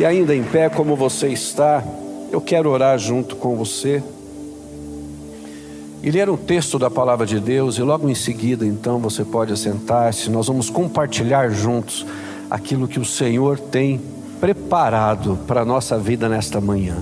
E 0.00 0.04
ainda 0.06 0.34
em 0.34 0.42
pé, 0.42 0.70
como 0.70 0.96
você 0.96 1.28
está, 1.28 1.84
eu 2.32 2.40
quero 2.40 2.70
orar 2.70 2.98
junto 2.98 3.36
com 3.36 3.54
você. 3.54 4.02
E 6.02 6.10
ler 6.10 6.30
um 6.30 6.38
texto 6.38 6.78
da 6.78 6.90
palavra 6.90 7.26
de 7.26 7.38
Deus, 7.38 7.76
e 7.76 7.82
logo 7.82 8.08
em 8.08 8.14
seguida, 8.14 8.64
então, 8.64 8.98
você 8.98 9.26
pode 9.26 9.52
assentar-se. 9.52 10.30
Nós 10.30 10.46
vamos 10.46 10.70
compartilhar 10.70 11.50
juntos 11.50 12.06
aquilo 12.50 12.88
que 12.88 12.98
o 12.98 13.04
Senhor 13.04 13.58
tem 13.58 14.00
preparado 14.40 15.38
para 15.46 15.60
a 15.60 15.64
nossa 15.66 15.98
vida 15.98 16.30
nesta 16.30 16.62
manhã. 16.62 16.96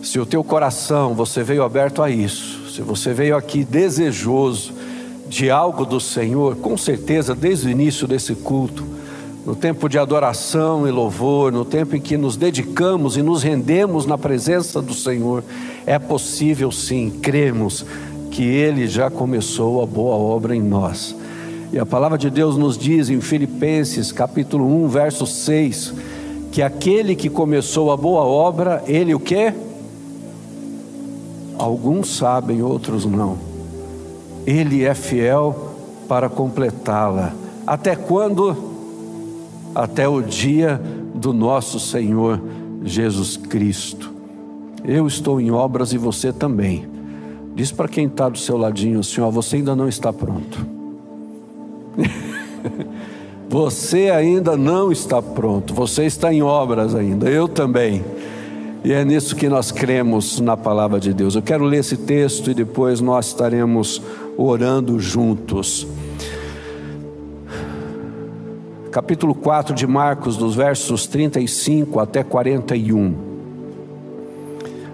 Se 0.00 0.20
o 0.20 0.24
teu 0.24 0.44
coração, 0.44 1.12
você 1.12 1.42
veio 1.42 1.64
aberto 1.64 2.04
a 2.04 2.08
isso, 2.08 2.70
se 2.70 2.82
você 2.82 3.12
veio 3.12 3.36
aqui 3.36 3.64
desejoso 3.64 4.72
de 5.26 5.50
algo 5.50 5.84
do 5.84 5.98
Senhor, 5.98 6.54
com 6.54 6.76
certeza, 6.76 7.34
desde 7.34 7.66
o 7.66 7.70
início 7.70 8.06
desse 8.06 8.32
culto, 8.32 8.95
no 9.46 9.54
tempo 9.54 9.88
de 9.88 9.96
adoração 9.96 10.88
e 10.88 10.90
louvor, 10.90 11.52
no 11.52 11.64
tempo 11.64 11.94
em 11.94 12.00
que 12.00 12.16
nos 12.16 12.36
dedicamos 12.36 13.16
e 13.16 13.22
nos 13.22 13.44
rendemos 13.44 14.04
na 14.04 14.18
presença 14.18 14.82
do 14.82 14.92
Senhor, 14.92 15.44
é 15.86 16.00
possível 16.00 16.72
sim 16.72 17.10
cremos 17.22 17.86
que 18.32 18.42
Ele 18.42 18.88
já 18.88 19.08
começou 19.08 19.80
a 19.80 19.86
boa 19.86 20.16
obra 20.16 20.56
em 20.56 20.60
nós. 20.60 21.14
E 21.72 21.78
a 21.78 21.86
palavra 21.86 22.18
de 22.18 22.28
Deus 22.28 22.56
nos 22.56 22.76
diz 22.76 23.08
em 23.08 23.20
Filipenses 23.20 24.10
capítulo 24.10 24.66
1, 24.84 24.88
verso 24.88 25.24
6, 25.24 25.94
que 26.50 26.60
aquele 26.60 27.14
que 27.14 27.30
começou 27.30 27.92
a 27.92 27.96
boa 27.96 28.24
obra, 28.24 28.82
ele 28.88 29.14
o 29.14 29.20
quê? 29.20 29.54
Alguns 31.56 32.16
sabem, 32.16 32.62
outros 32.62 33.06
não. 33.06 33.38
Ele 34.44 34.84
é 34.84 34.94
fiel 34.94 35.74
para 36.08 36.28
completá-la. 36.28 37.32
Até 37.64 37.94
quando? 37.94 38.75
Até 39.76 40.08
o 40.08 40.22
dia 40.22 40.80
do 41.14 41.34
nosso 41.34 41.78
Senhor 41.78 42.40
Jesus 42.82 43.36
Cristo. 43.36 44.10
Eu 44.82 45.06
estou 45.06 45.38
em 45.38 45.50
obras 45.50 45.92
e 45.92 45.98
você 45.98 46.32
também. 46.32 46.86
Diz 47.54 47.70
para 47.70 47.86
quem 47.86 48.06
está 48.06 48.28
do 48.28 48.38
seu 48.38 48.56
ladinho, 48.56 49.04
Senhor, 49.04 49.30
você 49.30 49.56
ainda 49.56 49.76
não 49.76 49.86
está 49.86 50.12
pronto. 50.12 50.66
você 53.50 54.08
ainda 54.08 54.56
não 54.56 54.90
está 54.90 55.20
pronto, 55.20 55.74
você 55.74 56.04
está 56.04 56.32
em 56.32 56.42
obras 56.42 56.94
ainda, 56.94 57.28
eu 57.28 57.46
também. 57.46 58.02
E 58.82 58.92
é 58.92 59.04
nisso 59.04 59.36
que 59.36 59.48
nós 59.48 59.70
cremos 59.70 60.40
na 60.40 60.56
palavra 60.56 60.98
de 60.98 61.12
Deus. 61.12 61.34
Eu 61.34 61.42
quero 61.42 61.64
ler 61.64 61.80
esse 61.80 61.96
texto 61.96 62.50
e 62.50 62.54
depois 62.54 63.00
nós 63.00 63.26
estaremos 63.26 64.00
orando 64.36 64.98
juntos 64.98 65.86
capítulo 68.96 69.34
4 69.34 69.74
de 69.74 69.86
Marcos, 69.86 70.38
dos 70.38 70.54
versos 70.54 71.06
35 71.06 72.00
até 72.00 72.24
41. 72.24 73.14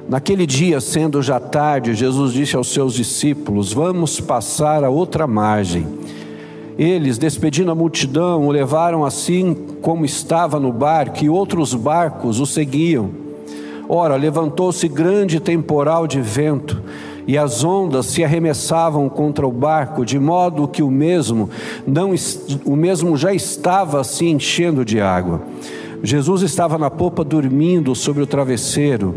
Naquele 0.08 0.44
dia, 0.44 0.80
sendo 0.80 1.22
já 1.22 1.38
tarde, 1.38 1.94
Jesus 1.94 2.32
disse 2.32 2.56
aos 2.56 2.66
seus 2.72 2.94
discípulos: 2.94 3.72
Vamos 3.72 4.18
passar 4.18 4.82
a 4.82 4.90
outra 4.90 5.24
margem. 5.28 5.86
Eles, 6.76 7.16
despedindo 7.16 7.70
a 7.70 7.76
multidão, 7.76 8.44
o 8.44 8.50
levaram 8.50 9.04
assim 9.04 9.54
como 9.80 10.04
estava 10.04 10.58
no 10.58 10.72
barco, 10.72 11.22
e 11.22 11.30
outros 11.30 11.72
barcos 11.72 12.40
o 12.40 12.46
seguiam. 12.46 13.08
Ora, 13.88 14.16
levantou-se 14.16 14.88
grande 14.88 15.38
temporal 15.38 16.08
de 16.08 16.20
vento, 16.20 16.82
e 17.26 17.38
as 17.38 17.62
ondas 17.62 18.06
se 18.06 18.24
arremessavam 18.24 19.08
contra 19.08 19.46
o 19.46 19.52
barco, 19.52 20.04
de 20.04 20.18
modo 20.18 20.66
que 20.68 20.82
o 20.82 20.90
mesmo 20.90 21.48
não 21.86 22.14
o 22.64 22.76
mesmo 22.76 23.16
já 23.16 23.32
estava 23.32 24.02
se 24.02 24.26
enchendo 24.26 24.84
de 24.84 25.00
água. 25.00 25.40
Jesus 26.02 26.42
estava 26.42 26.76
na 26.76 26.90
popa 26.90 27.22
dormindo 27.22 27.94
sobre 27.94 28.22
o 28.22 28.26
travesseiro, 28.26 29.14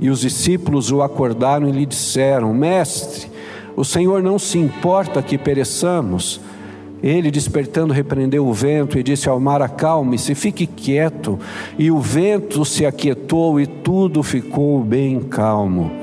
e 0.00 0.08
os 0.08 0.20
discípulos 0.20 0.90
o 0.90 1.02
acordaram 1.02 1.68
e 1.68 1.72
lhe 1.72 1.86
disseram: 1.86 2.54
Mestre, 2.54 3.30
o 3.76 3.84
Senhor 3.84 4.22
não 4.22 4.38
se 4.38 4.58
importa 4.58 5.22
que 5.22 5.36
pereçamos. 5.36 6.40
Ele, 7.02 7.32
despertando, 7.32 7.92
repreendeu 7.92 8.46
o 8.46 8.52
vento 8.52 8.98
e 8.98 9.02
disse 9.02 9.28
ao 9.28 9.40
mar: 9.40 9.60
Acalme-se, 9.60 10.34
fique 10.34 10.66
quieto. 10.66 11.38
E 11.78 11.90
o 11.90 11.98
vento 11.98 12.64
se 12.64 12.86
aquietou 12.86 13.60
e 13.60 13.66
tudo 13.66 14.22
ficou 14.22 14.80
bem 14.82 15.20
calmo. 15.20 16.01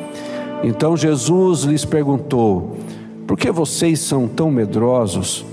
Então 0.64 0.98
Jesus 0.98 1.64
lhes 1.64 1.86
perguntou: 1.86 2.78
Por 3.26 3.38
que 3.38 3.52
vocês 3.52 4.00
são 4.00 4.28
tão 4.28 4.52
medrosos? 4.52 5.46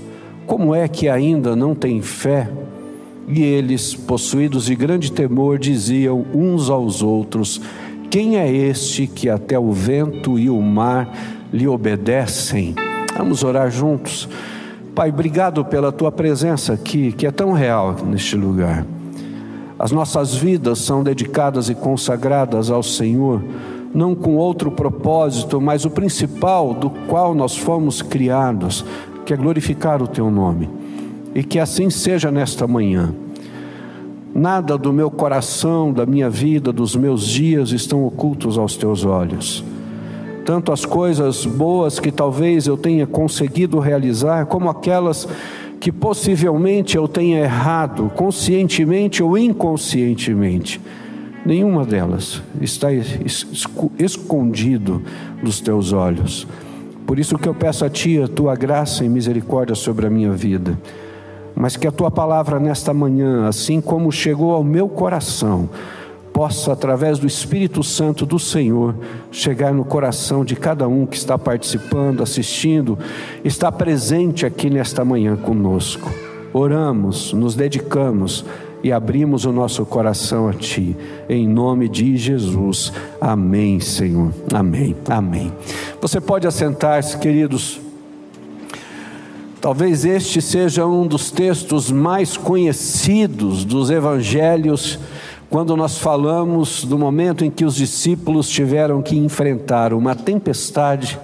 Como 0.45 0.73
é 0.73 0.87
que 0.87 1.07
ainda 1.07 1.55
não 1.55 1.73
têm 1.73 2.01
fé? 2.01 2.49
E 3.27 3.41
eles, 3.41 3.93
possuídos 3.93 4.65
de 4.65 4.75
grande 4.75 5.11
temor, 5.11 5.59
diziam 5.59 6.25
uns 6.33 6.69
aos 6.69 7.01
outros: 7.01 7.61
Quem 8.09 8.37
é 8.37 8.51
este 8.51 9.07
que 9.07 9.29
até 9.29 9.57
o 9.57 9.71
vento 9.71 10.37
e 10.37 10.49
o 10.49 10.61
mar 10.61 11.09
lhe 11.51 11.67
obedecem? 11.67 12.75
Vamos 13.17 13.43
orar 13.43 13.71
juntos. 13.71 14.27
Pai, 14.93 15.09
obrigado 15.09 15.63
pela 15.63 15.91
tua 15.91 16.11
presença 16.11 16.73
aqui, 16.73 17.11
que 17.11 17.27
é 17.27 17.31
tão 17.31 17.51
real 17.51 17.95
neste 18.05 18.35
lugar. 18.35 18.85
As 19.77 19.91
nossas 19.91 20.33
vidas 20.33 20.79
são 20.79 21.03
dedicadas 21.03 21.69
e 21.69 21.75
consagradas 21.75 22.71
ao 22.71 22.81
Senhor 22.81 23.43
não 23.93 24.13
com 24.13 24.35
outro 24.35 24.71
propósito, 24.71 25.59
mas 25.61 25.85
o 25.85 25.89
principal 25.89 26.73
do 26.73 26.89
qual 26.89 27.33
nós 27.33 27.55
fomos 27.55 28.01
criados, 28.01 28.85
que 29.25 29.33
é 29.33 29.37
glorificar 29.37 30.01
o 30.01 30.07
teu 30.07 30.29
nome. 30.29 30.69
E 31.33 31.43
que 31.43 31.59
assim 31.59 31.89
seja 31.89 32.31
nesta 32.31 32.67
manhã. 32.67 33.13
Nada 34.33 34.77
do 34.77 34.93
meu 34.93 35.09
coração, 35.09 35.91
da 35.91 36.05
minha 36.05 36.29
vida, 36.29 36.71
dos 36.71 36.95
meus 36.95 37.25
dias 37.25 37.71
estão 37.71 38.05
ocultos 38.05 38.57
aos 38.57 38.75
teus 38.75 39.03
olhos. 39.03 39.63
Tanto 40.45 40.71
as 40.71 40.85
coisas 40.85 41.45
boas 41.45 41.99
que 41.99 42.11
talvez 42.11 42.67
eu 42.67 42.77
tenha 42.77 43.05
conseguido 43.05 43.79
realizar, 43.79 44.45
como 44.45 44.69
aquelas 44.69 45.27
que 45.79 45.91
possivelmente 45.91 46.95
eu 46.95 47.07
tenha 47.07 47.39
errado, 47.39 48.11
conscientemente 48.15 49.21
ou 49.21 49.37
inconscientemente 49.37 50.79
nenhuma 51.47 51.85
delas 51.85 52.41
está 52.59 52.89
escondido 53.97 55.01
dos 55.41 55.61
teus 55.61 55.93
olhos. 55.93 56.45
Por 57.05 57.17
isso 57.17 57.37
que 57.37 57.47
eu 57.47 57.55
peço 57.55 57.85
a 57.85 57.89
Ti 57.89 58.21
a 58.21 58.27
Tua 58.27 58.53
graça 58.53 59.05
e 59.05 59.09
misericórdia 59.09 59.73
sobre 59.73 60.05
a 60.05 60.09
minha 60.09 60.33
vida, 60.33 60.77
mas 61.55 61.77
que 61.77 61.87
a 61.87 61.91
Tua 61.91 62.11
palavra 62.11 62.59
nesta 62.59 62.93
manhã, 62.93 63.47
assim 63.47 63.79
como 63.79 64.11
chegou 64.11 64.51
ao 64.51 64.61
meu 64.61 64.89
coração, 64.89 65.69
possa, 66.33 66.73
através 66.73 67.17
do 67.17 67.25
Espírito 67.25 67.81
Santo 67.81 68.25
do 68.25 68.37
Senhor, 68.37 68.93
chegar 69.31 69.73
no 69.73 69.85
coração 69.85 70.43
de 70.43 70.55
cada 70.55 70.85
um 70.85 71.05
que 71.05 71.15
está 71.15 71.37
participando, 71.37 72.21
assistindo, 72.21 72.99
está 73.43 73.71
presente 73.71 74.45
aqui 74.45 74.69
nesta 74.69 75.05
manhã 75.05 75.37
conosco. 75.37 76.11
Oramos, 76.53 77.31
nos 77.31 77.55
dedicamos 77.55 78.43
e 78.83 78.91
abrimos 78.91 79.45
o 79.45 79.51
nosso 79.51 79.85
coração 79.85 80.47
a 80.47 80.53
Ti, 80.53 80.95
em 81.29 81.47
nome 81.47 81.89
de 81.89 82.15
Jesus. 82.17 82.91
Amém, 83.19 83.79
Senhor. 83.79 84.33
Amém. 84.53 84.95
Amém. 85.09 85.51
Você 86.01 86.21
pode 86.21 86.47
assentar-se, 86.47 87.17
queridos. 87.17 87.79
Talvez 89.59 90.05
este 90.05 90.41
seja 90.41 90.85
um 90.85 91.07
dos 91.07 91.31
textos 91.31 91.91
mais 91.91 92.37
conhecidos 92.37 93.65
dos 93.65 93.89
evangelhos, 93.89 94.99
quando 95.49 95.75
nós 95.75 95.97
falamos 95.97 96.83
do 96.83 96.97
momento 96.97 97.43
em 97.43 97.49
que 97.49 97.65
os 97.65 97.75
discípulos 97.75 98.47
tiveram 98.49 99.01
que 99.01 99.17
enfrentar 99.17 99.93
uma 99.93 100.13
tempestade 100.13 101.19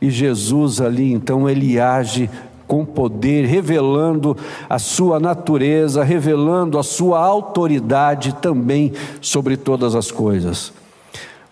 e 0.00 0.10
Jesus 0.10 0.80
ali, 0.80 1.12
então, 1.12 1.48
ele 1.48 1.78
age 1.80 2.28
com 2.66 2.84
poder, 2.84 3.46
revelando 3.46 4.36
a 4.68 4.78
sua 4.78 5.20
natureza, 5.20 6.02
revelando 6.02 6.78
a 6.78 6.82
sua 6.82 7.18
autoridade 7.18 8.34
também 8.34 8.92
sobre 9.20 9.56
todas 9.56 9.94
as 9.94 10.10
coisas. 10.10 10.72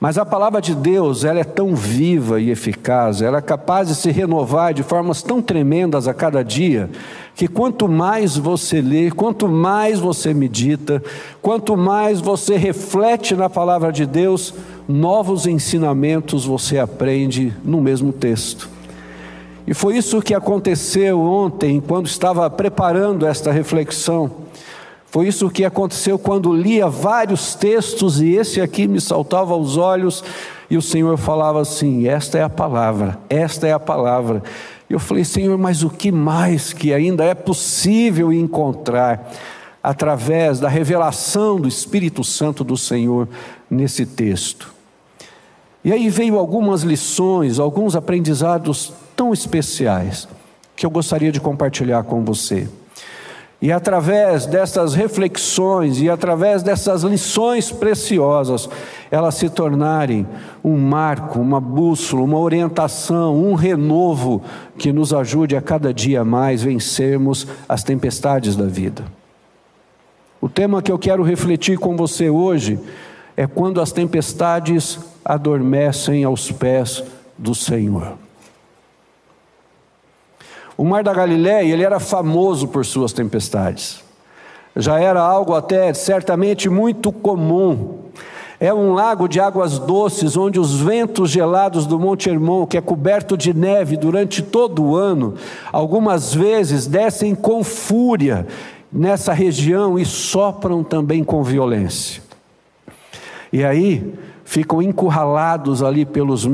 Mas 0.05 0.19
a 0.19 0.27
palavra 0.27 0.61
de 0.61 0.75
Deus, 0.75 1.25
ela 1.25 1.41
é 1.41 1.45
tão 1.45 1.75
viva 1.75 2.39
e 2.39 2.51
eficaz, 2.51 3.23
ela 3.23 3.39
é 3.39 3.41
capaz 3.41 3.89
de 3.89 3.95
se 3.95 4.11
renovar 4.11 4.75
de 4.75 4.83
formas 4.83 5.23
tão 5.23 5.41
tremendas 5.41 6.07
a 6.07 6.13
cada 6.13 6.43
dia, 6.43 6.91
que 7.35 7.49
quanto 7.49 7.89
mais 7.89 8.37
você 8.37 8.83
lê, 8.83 9.11
quanto 9.11 9.49
mais 9.49 9.99
você 9.99 10.35
medita, 10.35 11.03
quanto 11.41 11.75
mais 11.75 12.21
você 12.21 12.57
reflete 12.57 13.35
na 13.35 13.49
palavra 13.49 13.91
de 13.91 14.05
Deus, 14.05 14.53
novos 14.87 15.47
ensinamentos 15.47 16.45
você 16.45 16.79
aprende 16.79 17.55
no 17.65 17.81
mesmo 17.81 18.13
texto. 18.13 18.74
E 19.67 19.73
foi 19.73 19.97
isso 19.97 20.21
que 20.21 20.35
aconteceu 20.35 21.21
ontem, 21.21 21.81
quando 21.81 22.07
estava 22.07 22.49
preparando 22.51 23.27
esta 23.27 23.51
reflexão. 23.51 24.31
Foi 25.07 25.29
isso 25.29 25.49
que 25.49 25.65
aconteceu 25.65 26.19
quando 26.19 26.53
lia 26.53 26.89
vários 26.89 27.55
textos 27.55 28.21
e 28.21 28.35
esse 28.35 28.61
aqui 28.61 28.87
me 28.87 29.01
saltava 29.01 29.55
aos 29.55 29.77
olhos 29.77 30.25
e 30.69 30.77
o 30.77 30.83
Senhor 30.83 31.17
falava 31.17 31.61
assim: 31.61 32.09
Esta 32.09 32.39
é 32.39 32.43
a 32.43 32.49
palavra, 32.49 33.19
esta 33.29 33.67
é 33.67 33.73
a 33.73 33.79
palavra. 33.79 34.43
E 34.91 34.93
eu 34.93 34.99
falei: 34.99 35.25
Senhor, 35.25 35.57
mas 35.57 35.83
o 35.83 35.89
que 35.89 36.11
mais 36.11 36.73
que 36.73 36.93
ainda 36.93 37.25
é 37.25 37.33
possível 37.33 38.33
encontrar 38.33 39.31
através 39.81 40.59
da 40.59 40.69
revelação 40.69 41.61
do 41.61 41.69
Espírito 41.69 42.25
Santo 42.25 42.65
do 42.65 42.77
Senhor 42.77 43.29
nesse 43.71 44.05
texto. 44.05 44.75
E 45.85 45.93
aí 45.93 46.09
veio 46.09 46.39
algumas 46.39 46.83
lições, 46.83 47.59
alguns 47.59 47.95
aprendizados 47.95 48.93
tão 49.17 49.33
especiais 49.33 50.29
que 50.77 50.85
eu 50.85 50.91
gostaria 50.91 51.31
de 51.31 51.41
compartilhar 51.41 52.03
com 52.05 52.25
você. 52.25 52.69
E 53.65 53.73
através 53.73 54.45
dessas 54.45 54.93
reflexões 54.93 55.99
e 56.01 56.11
através 56.11 56.63
dessas 56.63 57.03
lições 57.03 57.73
preciosas, 57.73 58.69
elas 59.11 59.37
se 59.37 59.49
tornarem 59.49 60.27
um 60.63 60.77
marco, 60.77 61.39
uma 61.39 61.61
bússola, 61.61 62.23
uma 62.23 62.39
orientação, 62.39 63.35
um 63.35 63.55
renovo 63.55 64.43
que 64.77 64.93
nos 64.93 65.15
ajude 65.15 65.57
a 65.57 65.63
cada 65.63 65.95
dia 65.95 66.25
mais 66.25 66.63
vencermos 66.63 67.47
as 67.67 67.83
tempestades 67.83 68.55
da 68.55 68.67
vida. 68.67 69.05
O 70.43 70.49
tema 70.49 70.83
que 70.83 70.93
eu 70.93 70.99
quero 70.99 71.23
refletir 71.23 71.79
com 71.79 71.97
você 71.97 72.29
hoje 72.29 72.79
é 73.35 73.47
quando 73.47 73.81
as 73.81 73.93
tempestades 73.93 74.99
adormecem 75.25 76.23
aos 76.23 76.53
pés 76.53 77.03
do 77.39 77.55
Senhor. 77.55 78.19
O 80.77 80.85
mar 80.85 81.05
da 81.05 81.15
Galiléia, 81.15 81.73
ele 81.73 81.85
era 81.85 82.01
famoso 82.01 82.69
por 82.69 82.85
suas 82.85 83.13
tempestades. 83.13 84.03
Já 84.77 84.99
era 84.99 85.21
algo 85.21 85.55
até 85.55 85.95
certamente 85.95 86.69
muito 86.69 87.13
comum. 87.13 87.99
É 88.59 88.73
um 88.73 88.93
lago 88.93 89.29
de 89.29 89.39
águas 89.39 89.79
doces, 89.79 90.37
onde 90.37 90.59
os 90.59 90.81
ventos 90.81 91.31
gelados 91.31 91.87
do 91.87 91.99
Monte 91.99 92.29
Hermon, 92.29 92.67
que 92.67 92.77
é 92.77 92.81
coberto 92.81 93.37
de 93.37 93.53
neve 93.53 93.97
durante 93.97 94.43
todo 94.43 94.83
o 94.83 94.97
ano, 94.97 95.35
algumas 95.73 96.35
vezes 96.35 96.87
descem 96.87 97.35
com 97.35 97.63
fúria 97.63 98.47
nessa 98.93 99.33
região 99.33 99.99
e 99.99 100.05
sopram 100.05 100.83
também 100.83 101.23
com 101.23 101.43
violência. 101.43 102.23
E 103.53 103.65
aí 103.65 104.15
ficam 104.45 104.83
encurralados 104.83 105.83
ali 105.83 106.05
pelos, 106.05 106.47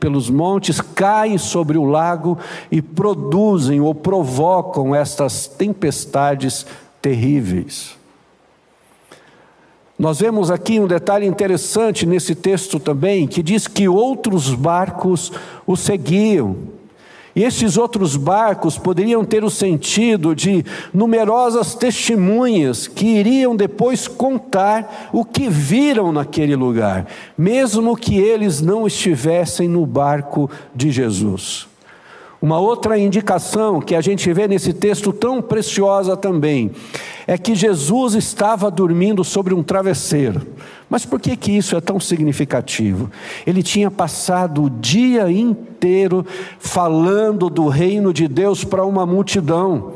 pelos 0.00 0.30
montes, 0.30 0.80
caem 0.80 1.38
sobre 1.38 1.76
o 1.76 1.84
lago 1.84 2.38
e 2.70 2.80
produzem 2.80 3.80
ou 3.80 3.94
provocam 3.94 4.94
estas 4.94 5.46
tempestades 5.46 6.66
terríveis. 7.00 7.96
Nós 9.98 10.20
vemos 10.20 10.50
aqui 10.50 10.78
um 10.78 10.86
detalhe 10.86 11.26
interessante 11.26 12.04
nesse 12.04 12.34
texto 12.34 12.78
também, 12.78 13.26
que 13.26 13.42
diz 13.42 13.66
que 13.66 13.88
outros 13.88 14.52
barcos 14.52 15.32
o 15.66 15.74
seguiam. 15.74 16.56
E 17.36 17.44
esses 17.44 17.76
outros 17.76 18.16
barcos 18.16 18.78
poderiam 18.78 19.22
ter 19.22 19.44
o 19.44 19.50
sentido 19.50 20.34
de 20.34 20.64
numerosas 20.92 21.74
testemunhas 21.74 22.86
que 22.86 23.04
iriam 23.04 23.54
depois 23.54 24.08
contar 24.08 25.10
o 25.12 25.22
que 25.22 25.46
viram 25.46 26.10
naquele 26.10 26.56
lugar, 26.56 27.06
mesmo 27.36 27.94
que 27.94 28.16
eles 28.16 28.62
não 28.62 28.86
estivessem 28.86 29.68
no 29.68 29.84
barco 29.84 30.50
de 30.74 30.90
Jesus. 30.90 31.68
Uma 32.40 32.58
outra 32.58 32.98
indicação 32.98 33.82
que 33.82 33.94
a 33.94 34.00
gente 34.00 34.32
vê 34.32 34.48
nesse 34.48 34.72
texto 34.72 35.12
tão 35.12 35.42
preciosa 35.42 36.16
também 36.16 36.70
é 37.26 37.36
que 37.36 37.54
Jesus 37.54 38.14
estava 38.14 38.70
dormindo 38.70 39.24
sobre 39.24 39.52
um 39.52 39.62
travesseiro. 39.62 40.46
Mas 40.88 41.04
por 41.04 41.20
que 41.20 41.36
que 41.36 41.50
isso 41.50 41.76
é 41.76 41.80
tão 41.80 41.98
significativo? 41.98 43.10
Ele 43.46 43.62
tinha 43.62 43.90
passado 43.90 44.62
o 44.62 44.70
dia 44.70 45.30
inteiro 45.30 46.24
falando 46.58 47.50
do 47.50 47.66
reino 47.66 48.12
de 48.12 48.28
Deus 48.28 48.62
para 48.62 48.84
uma 48.84 49.04
multidão. 49.04 49.94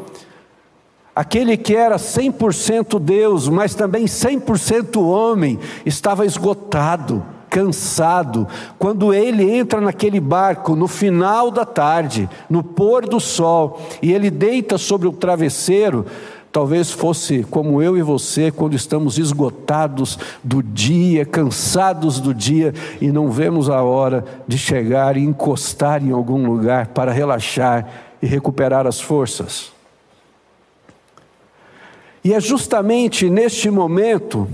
Aquele 1.15 1.57
que 1.57 1.77
era 1.77 1.97
100% 1.97 2.99
Deus, 2.99 3.49
mas 3.49 3.75
também 3.75 4.07
100% 4.07 5.01
homem, 5.01 5.59
estava 5.87 6.27
esgotado 6.27 7.25
cansado, 7.51 8.47
quando 8.79 9.13
ele 9.13 9.51
entra 9.51 9.81
naquele 9.81 10.21
barco 10.21 10.77
no 10.77 10.87
final 10.87 11.51
da 11.51 11.67
tarde, 11.67 12.31
no 12.49 12.63
pôr 12.63 13.09
do 13.09 13.19
sol, 13.19 13.83
e 14.01 14.13
ele 14.13 14.31
deita 14.31 14.79
sobre 14.79 15.09
o 15.09 15.13
travesseiro, 15.13 16.07
talvez 16.53 16.91
fosse 16.91 17.45
como 17.45 17.81
eu 17.83 17.97
e 17.97 18.03
você, 18.03 18.51
quando 18.51 18.75
estamos 18.75 19.19
esgotados 19.19 20.19
do 20.43 20.63
dia, 20.63 21.25
cansados 21.25 22.19
do 22.21 22.35
dia 22.35 22.75
e 23.01 23.13
não 23.13 23.31
vemos 23.31 23.69
a 23.71 23.83
hora 23.83 24.25
de 24.47 24.59
chegar 24.59 25.17
e 25.17 25.21
encostar 25.21 26.03
em 26.03 26.11
algum 26.11 26.47
lugar 26.47 26.89
para 26.89 27.13
relaxar 27.13 27.89
e 28.21 28.27
recuperar 28.27 28.87
as 28.87 29.01
forças. 29.01 29.73
E 32.23 32.35
é 32.35 32.41
justamente 32.41 33.31
neste 33.31 33.71
momento 33.71 34.47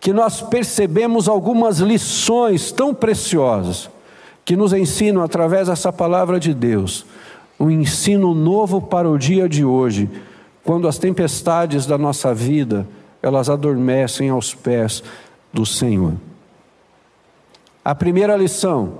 que 0.00 0.12
nós 0.12 0.42
percebemos 0.42 1.28
algumas 1.28 1.78
lições 1.78 2.70
tão 2.70 2.92
preciosas 2.92 3.88
que 4.44 4.54
nos 4.54 4.72
ensinam 4.72 5.22
através 5.22 5.68
dessa 5.68 5.92
palavra 5.92 6.38
de 6.38 6.52
Deus, 6.52 7.06
um 7.58 7.70
ensino 7.70 8.34
novo 8.34 8.80
para 8.80 9.08
o 9.08 9.18
dia 9.18 9.48
de 9.48 9.64
hoje, 9.64 10.10
quando 10.66 10.88
as 10.88 10.98
tempestades 10.98 11.86
da 11.86 11.96
nossa 11.96 12.34
vida, 12.34 12.86
elas 13.22 13.48
adormecem 13.48 14.30
aos 14.30 14.52
pés 14.52 15.00
do 15.52 15.64
Senhor. 15.64 16.14
A 17.84 17.94
primeira 17.94 18.36
lição, 18.36 18.98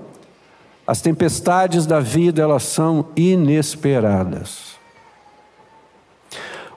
as 0.86 1.00
tempestades 1.00 1.84
da 1.84 1.98
vida, 1.98 2.40
elas 2.40 2.62
são 2.62 3.06
inesperadas. 3.16 4.76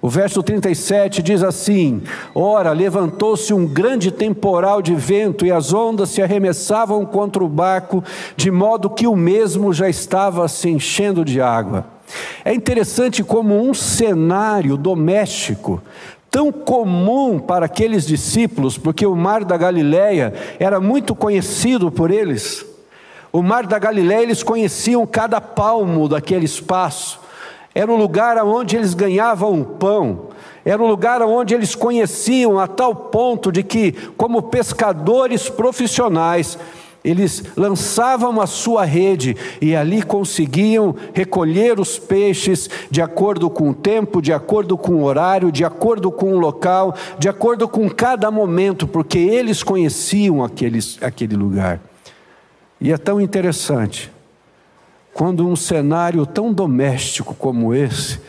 O 0.02 0.10
verso 0.10 0.42
37 0.42 1.22
diz 1.22 1.44
assim: 1.44 2.02
Ora, 2.34 2.72
levantou-se 2.72 3.54
um 3.54 3.68
grande 3.68 4.12
temporal 4.12 4.82
de 4.82 4.96
vento 4.96 5.46
e 5.46 5.52
as 5.52 5.72
ondas 5.72 6.10
se 6.10 6.22
arremessavam 6.22 7.06
contra 7.06 7.44
o 7.44 7.50
barco, 7.50 8.04
de 8.36 8.50
modo 8.50 8.90
que 8.90 9.06
o 9.06 9.16
mesmo 9.16 9.72
já 9.72 9.88
estava 9.88 10.48
se 10.48 10.68
enchendo 10.68 11.24
de 11.24 11.40
água. 11.40 11.99
É 12.44 12.54
interessante 12.54 13.24
como 13.24 13.62
um 13.62 13.74
cenário 13.74 14.78
doméstico 14.78 15.82
tão 16.32 16.52
comum 16.52 17.40
para 17.40 17.66
aqueles 17.66 18.06
discípulos, 18.06 18.78
porque 18.78 19.06
o 19.06 19.16
mar 19.16 19.44
da 19.44 19.58
Galileia 19.58 20.34
era 20.60 20.80
muito 20.80 21.16
conhecido 21.16 21.92
por 21.92 22.12
eles. 22.12 22.66
O 23.32 23.42
mar 23.42 23.66
da 23.66 23.80
Galileia 23.80 24.22
eles 24.22 24.44
conheciam 24.44 25.06
cada 25.08 25.42
palmo 25.42 26.08
daquele 26.08 26.46
espaço 26.46 27.20
era 27.74 27.92
o 27.92 27.96
lugar 27.96 28.38
onde 28.44 28.76
eles 28.76 28.94
ganhavam 28.94 29.64
pão, 29.64 30.30
era 30.66 30.82
o 30.82 30.88
lugar 30.88 31.22
onde 31.22 31.54
eles 31.54 31.76
conheciam 31.76 32.60
a 32.60 32.68
tal 32.68 32.94
ponto 32.94 33.52
de 33.52 33.64
que, 33.64 33.92
como 34.18 34.44
pescadores 34.44 35.50
profissionais, 35.50 36.58
eles 37.04 37.44
lançavam 37.56 38.42
a 38.42 38.48
sua 38.48 38.84
rede 38.84 39.36
e 39.62 39.76
ali 39.76 40.02
conseguiam 40.02 40.96
recolher 41.14 41.80
os 41.80 41.98
peixes 41.98 42.70
de 42.92 43.02
acordo 43.02 43.50
com 43.50 43.70
o 43.70 43.74
tempo, 43.74 44.22
de 44.22 44.34
acordo 44.34 44.78
com 44.78 44.94
o 44.94 45.04
horário, 45.04 45.52
de 45.52 45.64
acordo 45.64 46.12
com 46.12 46.34
o 46.34 46.40
local, 46.40 46.94
de 47.18 47.30
acordo 47.30 47.68
com 47.68 47.90
cada 47.90 48.30
momento, 48.30 48.88
porque 48.88 49.18
eles 49.18 49.64
conheciam 49.64 50.44
aqueles, 50.44 50.98
aquele 51.02 51.36
lugar. 51.36 51.80
E 52.82 52.92
é 52.92 52.98
tão 52.98 53.20
interessante 53.20 54.12
quando 55.14 55.48
um 55.48 55.56
cenário 55.56 56.26
tão 56.26 56.54
doméstico 56.54 57.34
como 57.34 57.74
esse 57.74 58.20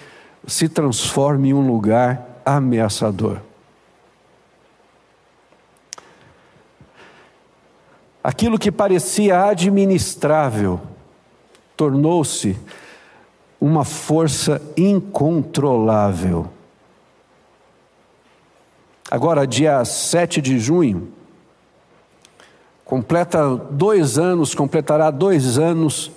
se 0.46 0.68
transforma 0.68 1.46
em 1.46 1.54
um 1.54 1.66
lugar 1.66 2.40
ameaçador. 2.44 3.38
Aquilo 8.22 8.58
que 8.58 8.70
parecia 8.70 9.46
administrável 9.46 10.80
tornou-se 11.76 12.56
uma 13.58 13.84
força 13.84 14.60
incontrolável. 14.76 16.46
Agora, 19.10 19.46
dia 19.46 19.84
7 19.84 20.40
de 20.40 20.58
junho, 20.58 21.08
completa 22.84 23.56
dois 23.56 24.18
anos, 24.18 24.54
completará 24.54 25.10
dois 25.10 25.58
anos 25.58 26.10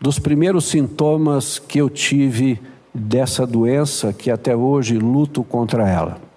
dos 0.00 0.18
primeiros 0.18 0.66
sintomas 0.66 1.58
que 1.58 1.78
eu 1.78 1.90
tive 1.90 2.60
dessa 2.94 3.46
doença, 3.46 4.12
que 4.12 4.30
até 4.30 4.56
hoje 4.56 4.98
luto 4.98 5.42
contra 5.42 5.88
ela. 5.88 6.31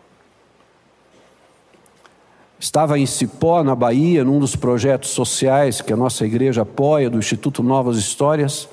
Estava 2.59 2.97
em 2.97 3.05
Cipó, 3.05 3.63
na 3.63 3.75
Bahia, 3.75 4.23
num 4.23 4.39
dos 4.39 4.55
projetos 4.55 5.09
sociais 5.09 5.81
que 5.81 5.91
a 5.91 5.97
nossa 5.97 6.25
igreja 6.25 6.61
apoia, 6.61 7.09
do 7.09 7.17
Instituto 7.17 7.61
Novas 7.61 7.97
Histórias, 7.97 8.69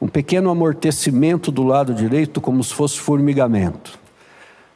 um 0.00 0.06
pequeno 0.06 0.50
amortecimento 0.50 1.50
do 1.50 1.62
lado 1.62 1.92
direito, 1.92 2.40
como 2.40 2.62
se 2.62 2.72
fosse 2.72 2.98
formigamento. 2.98 3.98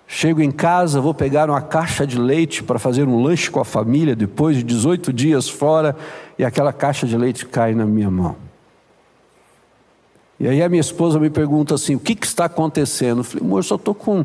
Chego 0.08 0.42
em 0.42 0.50
casa, 0.50 1.00
vou 1.00 1.14
pegar 1.14 1.48
uma 1.48 1.60
caixa 1.60 2.04
de 2.04 2.18
leite 2.18 2.64
para 2.64 2.80
fazer 2.80 3.06
um 3.06 3.22
lanche 3.22 3.48
com 3.48 3.60
a 3.60 3.64
família, 3.64 4.16
depois 4.16 4.56
de 4.56 4.64
18 4.64 5.12
dias 5.12 5.48
fora, 5.48 5.96
e 6.36 6.44
aquela 6.44 6.72
caixa 6.72 7.06
de 7.06 7.16
leite 7.16 7.46
cai 7.46 7.74
na 7.74 7.86
minha 7.86 8.10
mão. 8.10 8.34
E 10.40 10.48
aí 10.48 10.62
a 10.62 10.68
minha 10.68 10.80
esposa 10.80 11.20
me 11.20 11.30
pergunta 11.30 11.76
assim: 11.76 11.94
o 11.94 12.00
que, 12.00 12.16
que 12.16 12.26
está 12.26 12.46
acontecendo? 12.46 13.20
Eu 13.20 13.24
falei, 13.24 13.46
amor, 13.46 13.62
só 13.62 13.76
estou 13.76 13.94
com 13.94 14.24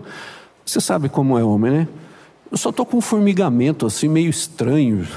Você 0.66 0.82
sabe 0.82 1.08
como 1.08 1.38
é 1.38 1.44
homem, 1.44 1.72
né? 1.72 1.88
Eu 2.52 2.58
só 2.58 2.70
estou 2.70 2.86
com 2.86 2.98
um 2.98 3.02
formigamento 3.02 3.86
assim 3.86 4.08
meio 4.08 4.30
estranho. 4.30 5.08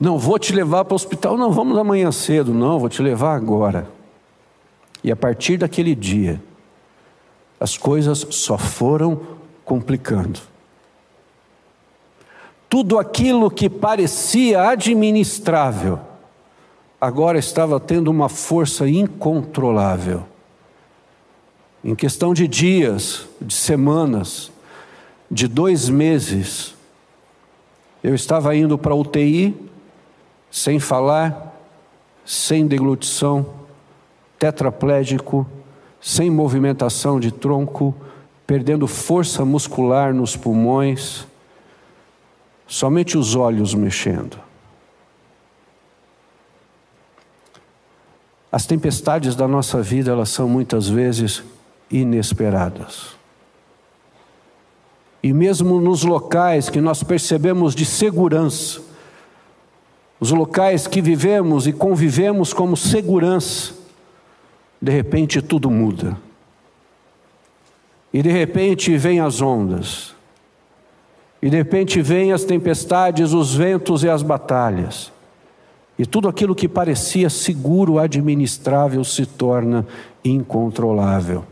Não, 0.00 0.18
vou 0.18 0.38
te 0.38 0.54
levar 0.54 0.84
para 0.86 0.94
o 0.94 0.96
hospital. 0.96 1.36
Não, 1.36 1.52
vamos 1.52 1.76
amanhã 1.76 2.10
cedo. 2.10 2.54
Não, 2.54 2.78
vou 2.78 2.88
te 2.88 3.02
levar 3.02 3.34
agora. 3.34 3.86
E 5.04 5.12
a 5.12 5.16
partir 5.16 5.58
daquele 5.58 5.94
dia, 5.94 6.42
as 7.58 7.76
coisas 7.76 8.26
só 8.30 8.56
foram 8.56 9.20
complicando. 9.62 10.40
Tudo 12.68 12.98
aquilo 12.98 13.50
que 13.50 13.68
parecia 13.68 14.68
administrável, 14.68 15.98
agora 17.00 17.38
estava 17.38 17.78
tendo 17.78 18.10
uma 18.10 18.28
força 18.28 18.88
incontrolável. 18.88 20.24
Em 21.84 21.94
questão 21.94 22.32
de 22.32 22.46
dias, 22.46 23.26
de 23.40 23.52
semanas, 23.52 24.50
de 25.30 25.46
dois 25.46 25.88
meses, 25.88 26.74
eu 28.02 28.14
estava 28.14 28.56
indo 28.56 28.76
para 28.76 28.94
UTI, 28.94 29.54
sem 30.50 30.80
falar, 30.80 31.54
sem 32.24 32.66
deglutição, 32.66 33.46
tetraplégico, 34.38 35.46
sem 36.00 36.30
movimentação 36.30 37.20
de 37.20 37.30
tronco, 37.30 37.94
perdendo 38.46 38.88
força 38.88 39.44
muscular 39.44 40.12
nos 40.12 40.34
pulmões, 40.34 41.26
somente 42.66 43.16
os 43.16 43.36
olhos 43.36 43.74
mexendo. 43.74 44.38
As 48.50 48.66
tempestades 48.66 49.36
da 49.36 49.46
nossa 49.46 49.80
vida, 49.80 50.10
elas 50.10 50.30
são 50.30 50.48
muitas 50.48 50.88
vezes 50.88 51.44
inesperadas. 51.88 53.19
E 55.22 55.32
mesmo 55.32 55.80
nos 55.80 56.02
locais 56.02 56.68
que 56.68 56.80
nós 56.80 57.02
percebemos 57.02 57.74
de 57.74 57.84
segurança, 57.84 58.80
os 60.18 60.30
locais 60.30 60.86
que 60.86 61.00
vivemos 61.00 61.66
e 61.66 61.72
convivemos 61.72 62.52
como 62.52 62.76
segurança, 62.76 63.74
de 64.80 64.92
repente 64.92 65.40
tudo 65.40 65.70
muda. 65.70 66.16
E 68.12 68.22
de 68.22 68.30
repente 68.30 68.96
vêm 68.96 69.20
as 69.20 69.40
ondas. 69.40 70.14
E 71.40 71.48
de 71.48 71.56
repente 71.56 72.02
vêm 72.02 72.32
as 72.32 72.44
tempestades, 72.44 73.32
os 73.32 73.54
ventos 73.54 74.02
e 74.04 74.08
as 74.08 74.22
batalhas. 74.22 75.12
E 75.98 76.04
tudo 76.04 76.28
aquilo 76.28 76.54
que 76.54 76.68
parecia 76.68 77.30
seguro, 77.30 77.98
administrável, 77.98 79.04
se 79.04 79.24
torna 79.24 79.86
incontrolável. 80.24 81.44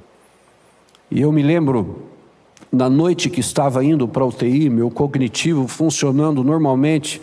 E 1.10 1.20
eu 1.20 1.30
me 1.32 1.42
lembro, 1.42 2.02
na 2.70 2.88
noite 2.88 3.30
que 3.30 3.40
estava 3.40 3.84
indo 3.84 4.06
para 4.06 4.22
a 4.22 4.26
UTI, 4.26 4.68
meu 4.68 4.90
cognitivo 4.90 5.66
funcionando 5.66 6.44
normalmente, 6.44 7.20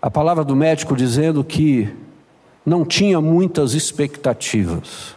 a 0.00 0.10
palavra 0.10 0.44
do 0.44 0.54
médico 0.54 0.94
dizendo 0.94 1.42
que 1.42 1.88
não 2.64 2.84
tinha 2.84 3.20
muitas 3.20 3.74
expectativas. 3.74 5.16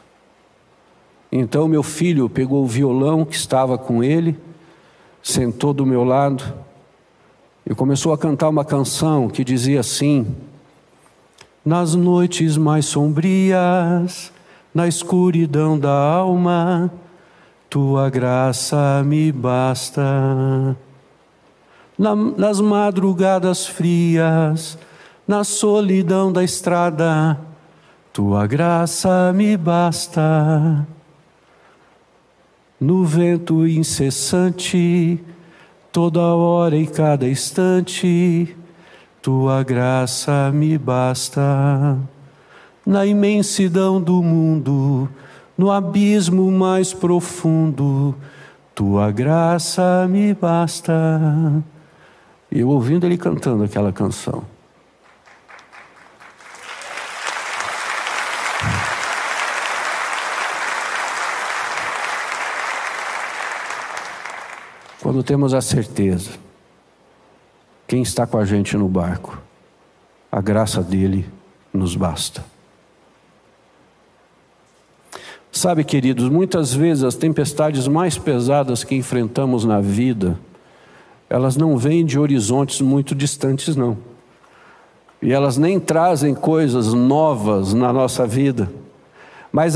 Então 1.32 1.68
meu 1.68 1.84
filho 1.84 2.30
pegou 2.30 2.64
o 2.64 2.68
violão 2.68 3.26
que 3.26 3.36
estava 3.36 3.78
com 3.78 4.04
ele, 4.04 4.38
sentou 5.22 5.74
do 5.74 5.86
meu 5.86 6.04
lado 6.04 6.44
e 7.70 7.76
começou 7.76 8.14
a 8.14 8.18
cantar 8.18 8.50
uma 8.50 8.66
canção 8.66 9.28
que 9.28 9.44
dizia 9.44 9.82
assim: 9.82 10.26
Nas 11.64 11.94
noites 11.94 12.58
mais 12.58 12.86
sombrias, 12.86 14.32
na 14.74 14.88
escuridão 14.88 15.78
da 15.78 15.92
alma, 15.92 16.92
tua 17.70 18.10
graça 18.10 19.04
me 19.06 19.32
basta. 19.32 20.76
Na, 21.98 22.16
nas 22.16 22.60
madrugadas 22.60 23.68
frias, 23.68 24.78
na 25.28 25.44
solidão 25.44 26.32
da 26.32 26.44
estrada, 26.44 27.40
tua 28.12 28.48
graça 28.48 29.32
me 29.34 29.56
basta. 29.56 30.88
No 32.82 33.06
vento 33.06 33.68
incessante, 33.68 35.20
toda 35.92 36.22
hora 36.22 36.76
e 36.76 36.88
cada 36.88 37.28
instante, 37.28 38.56
tua 39.22 39.62
graça 39.62 40.50
me 40.52 40.76
basta. 40.78 42.00
Na 42.86 43.06
imensidão 43.06 44.02
do 44.02 44.24
mundo, 44.24 45.08
no 45.60 45.70
abismo 45.70 46.50
mais 46.50 46.94
profundo, 46.94 48.16
tua 48.74 49.12
graça 49.12 50.08
me 50.10 50.34
basta. 50.34 50.94
E 52.50 52.62
eu 52.62 52.70
ouvindo 52.70 53.06
ele 53.06 53.18
cantando 53.18 53.66
aquela 53.66 53.92
canção. 53.92 54.46
Quando 65.02 65.22
temos 65.24 65.54
a 65.54 65.60
certeza, 65.60 66.32
quem 67.86 68.02
está 68.02 68.26
com 68.26 68.38
a 68.38 68.46
gente 68.46 68.78
no 68.78 68.88
barco, 68.88 69.38
a 70.32 70.40
graça 70.40 70.82
dele 70.82 71.30
nos 71.74 71.98
basta. 71.98 72.46
Sabe, 75.52 75.84
queridos, 75.84 76.30
muitas 76.30 76.74
vezes 76.74 77.04
as 77.04 77.16
tempestades 77.16 77.88
mais 77.88 78.18
pesadas 78.18 78.84
que 78.84 78.96
enfrentamos 78.96 79.66
na 79.66 79.82
vida, 79.82 80.40
elas 81.30 81.58
não 81.58 81.78
vêm 81.78 82.06
de 82.06 82.20
horizontes 82.20 82.82
muito 82.82 83.16
distantes, 83.16 83.76
não. 83.76 83.98
E 85.22 85.34
elas 85.34 85.58
nem 85.58 85.80
trazem 85.80 86.34
coisas 86.34 86.94
novas 86.94 87.74
na 87.74 87.92
nossa 87.92 88.26
vida, 88.26 88.72
mas 89.52 89.76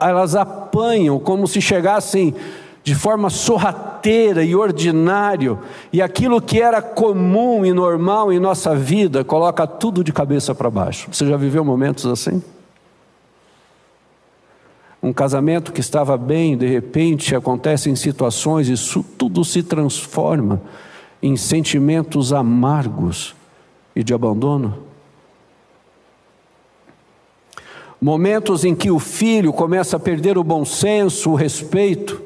elas 0.00 0.34
apanham 0.34 1.18
como 1.18 1.46
se 1.46 1.60
chegassem 1.60 2.34
de 2.82 2.94
forma 2.94 3.30
sorrateira 3.30 4.44
e 4.44 4.54
ordinário, 4.54 5.58
e 5.92 6.02
aquilo 6.02 6.40
que 6.40 6.60
era 6.60 6.80
comum 6.82 7.64
e 7.64 7.72
normal 7.72 8.32
em 8.32 8.38
nossa 8.38 8.76
vida 8.76 9.24
coloca 9.24 9.66
tudo 9.66 10.04
de 10.04 10.12
cabeça 10.12 10.54
para 10.54 10.70
baixo. 10.70 11.08
Você 11.10 11.26
já 11.26 11.36
viveu 11.36 11.64
momentos 11.64 12.06
assim? 12.06 12.42
Um 15.06 15.12
casamento 15.12 15.72
que 15.72 15.80
estava 15.80 16.16
bem, 16.16 16.56
de 16.56 16.66
repente 16.66 17.36
acontecem 17.36 17.94
situações 17.94 18.68
e 18.68 18.72
isso 18.72 19.04
tudo 19.16 19.44
se 19.44 19.62
transforma 19.62 20.60
em 21.22 21.36
sentimentos 21.36 22.32
amargos 22.32 23.32
e 23.94 24.02
de 24.02 24.12
abandono. 24.12 24.82
Momentos 28.00 28.64
em 28.64 28.74
que 28.74 28.90
o 28.90 28.98
filho 28.98 29.52
começa 29.52 29.96
a 29.96 30.00
perder 30.00 30.36
o 30.36 30.42
bom 30.42 30.64
senso, 30.64 31.30
o 31.30 31.34
respeito, 31.36 32.20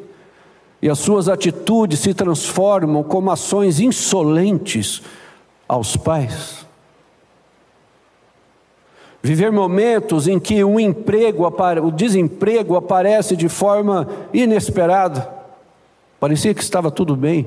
e 0.81 0.89
as 0.89 1.01
suas 1.01 1.29
atitudes 1.29 1.99
se 1.99 2.15
transformam 2.15 3.03
como 3.03 3.31
ações 3.31 3.79
insolentes 3.79 5.03
aos 5.69 5.99
pais. 5.99 6.67
Viver 9.23 9.53
momentos 9.53 10.27
em 10.27 10.39
que 10.39 10.65
o 10.65 10.81
emprego, 10.81 11.47
o 11.83 11.91
desemprego 11.91 12.75
aparece 12.75 13.37
de 13.37 13.49
forma 13.49 14.09
inesperada. 14.33 15.29
Parecia 16.19 16.55
que 16.55 16.63
estava 16.63 16.91
tudo 16.91 17.15
bem. 17.15 17.47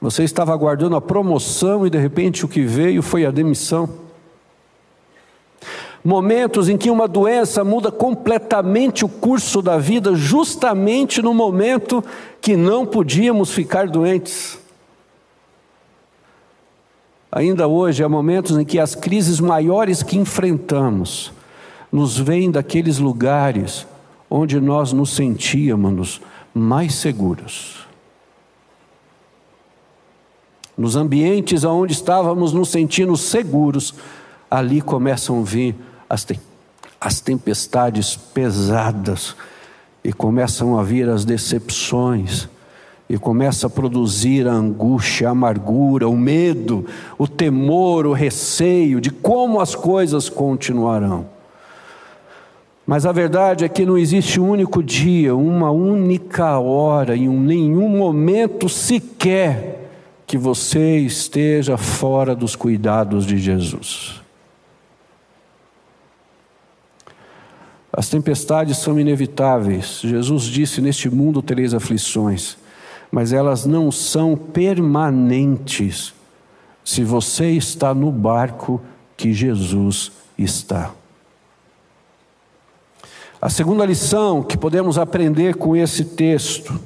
Você 0.00 0.24
estava 0.24 0.52
aguardando 0.52 0.96
a 0.96 1.00
promoção 1.00 1.86
e 1.86 1.90
de 1.90 1.98
repente 1.98 2.44
o 2.44 2.48
que 2.48 2.62
veio 2.62 3.02
foi 3.02 3.26
a 3.26 3.30
demissão. 3.30 3.88
Momentos 6.02 6.68
em 6.68 6.76
que 6.76 6.90
uma 6.90 7.08
doença 7.08 7.64
muda 7.64 7.90
completamente 7.90 9.04
o 9.04 9.08
curso 9.08 9.62
da 9.62 9.78
vida, 9.78 10.14
justamente 10.14 11.22
no 11.22 11.32
momento 11.32 12.04
que 12.40 12.56
não 12.56 12.84
podíamos 12.84 13.50
ficar 13.50 13.88
doentes. 13.88 14.58
Ainda 17.34 17.66
hoje 17.66 18.04
há 18.04 18.08
momentos 18.08 18.56
em 18.56 18.64
que 18.64 18.78
as 18.78 18.94
crises 18.94 19.40
maiores 19.40 20.04
que 20.04 20.16
enfrentamos 20.16 21.32
nos 21.90 22.16
vêm 22.16 22.48
daqueles 22.48 22.98
lugares 22.98 23.84
onde 24.30 24.60
nós 24.60 24.92
nos 24.92 25.10
sentíamos 25.10 26.20
mais 26.54 26.94
seguros. 26.94 27.88
Nos 30.78 30.94
ambientes 30.94 31.64
onde 31.64 31.92
estávamos 31.92 32.52
nos 32.52 32.68
sentindo 32.68 33.16
seguros, 33.16 33.94
ali 34.48 34.80
começam 34.80 35.40
a 35.40 35.42
vir 35.42 35.74
as, 36.08 36.24
te 36.24 36.38
as 37.00 37.20
tempestades 37.20 38.14
pesadas 38.14 39.34
e 40.04 40.12
começam 40.12 40.78
a 40.78 40.84
vir 40.84 41.08
as 41.08 41.24
decepções 41.24 42.48
e 43.14 43.18
começa 43.18 43.68
a 43.68 43.70
produzir 43.70 44.48
a 44.48 44.52
angústia, 44.52 45.28
a 45.28 45.30
amargura, 45.30 46.08
o 46.08 46.16
medo, 46.16 46.84
o 47.16 47.28
temor, 47.28 48.06
o 48.06 48.12
receio 48.12 49.00
de 49.00 49.10
como 49.10 49.60
as 49.60 49.76
coisas 49.76 50.28
continuarão. 50.28 51.26
Mas 52.84 53.06
a 53.06 53.12
verdade 53.12 53.64
é 53.64 53.68
que 53.68 53.86
não 53.86 53.96
existe 53.96 54.40
um 54.40 54.50
único 54.50 54.82
dia, 54.82 55.34
uma 55.36 55.70
única 55.70 56.58
hora, 56.58 57.16
em 57.16 57.28
nenhum 57.28 57.88
momento 57.88 58.68
sequer 58.68 59.88
que 60.26 60.36
você 60.36 60.98
esteja 60.98 61.76
fora 61.76 62.34
dos 62.34 62.56
cuidados 62.56 63.24
de 63.24 63.38
Jesus. 63.38 64.20
As 67.92 68.08
tempestades 68.08 68.78
são 68.78 68.98
inevitáveis. 68.98 70.00
Jesus 70.02 70.42
disse: 70.42 70.80
Neste 70.80 71.08
mundo 71.08 71.40
tereis 71.40 71.72
aflições, 71.72 72.56
mas 73.14 73.32
elas 73.32 73.64
não 73.64 73.92
são 73.92 74.34
permanentes 74.34 76.12
se 76.84 77.04
você 77.04 77.52
está 77.52 77.94
no 77.94 78.10
barco 78.10 78.82
que 79.16 79.32
Jesus 79.32 80.10
está. 80.36 80.90
A 83.40 83.48
segunda 83.48 83.86
lição 83.86 84.42
que 84.42 84.58
podemos 84.58 84.98
aprender 84.98 85.54
com 85.54 85.76
esse 85.76 86.04
texto 86.04 86.80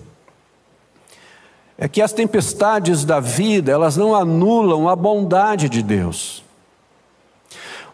é 1.78 1.88
que 1.88 2.02
as 2.02 2.12
tempestades 2.12 3.06
da 3.06 3.20
vida, 3.20 3.72
elas 3.72 3.96
não 3.96 4.14
anulam 4.14 4.86
a 4.86 4.94
bondade 4.94 5.66
de 5.66 5.82
Deus. 5.82 6.44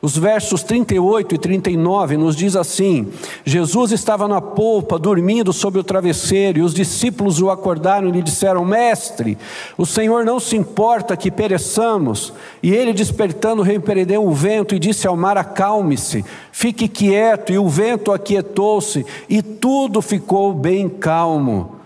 Os 0.05 0.19
versos 0.19 0.63
38 0.63 1.35
e 1.35 1.39
39 1.39 2.19
nos 2.19 2.37
diz 2.37 2.57
assim: 2.57 3.09
Jesus 3.43 3.91
estava 3.91 4.29
na 4.29 4.39
polpa, 4.39 4.99
dormindo 4.99 5.51
sobre 5.51 5.81
o 5.81 5.83
travesseiro, 5.83 6.59
e 6.59 6.63
os 6.63 6.75
discípulos 6.75 7.41
o 7.41 7.49
acordaram 7.49 8.09
e 8.09 8.11
lhe 8.11 8.21
disseram: 8.21 8.67
Mestre, 8.67 9.39
o 9.79 9.87
Senhor 9.87 10.23
não 10.23 10.39
se 10.39 10.59
importa 10.59 11.17
que 11.17 11.31
pereçamos. 11.31 12.35
E 12.63 12.71
ele, 12.71 12.93
despertando, 12.93 13.63
repreendeu 13.63 14.27
o 14.27 14.35
vento 14.35 14.75
e 14.75 14.79
disse 14.79 15.07
ao 15.07 15.17
mar: 15.17 15.39
Acalme-se, 15.39 16.23
fique 16.53 16.87
quieto. 16.87 17.51
E 17.51 17.59
o 17.59 17.67
vento 17.67 18.13
aquietou-se, 18.13 19.07
e 19.27 19.41
tudo 19.41 20.03
ficou 20.03 20.53
bem 20.53 20.87
calmo. 20.87 21.77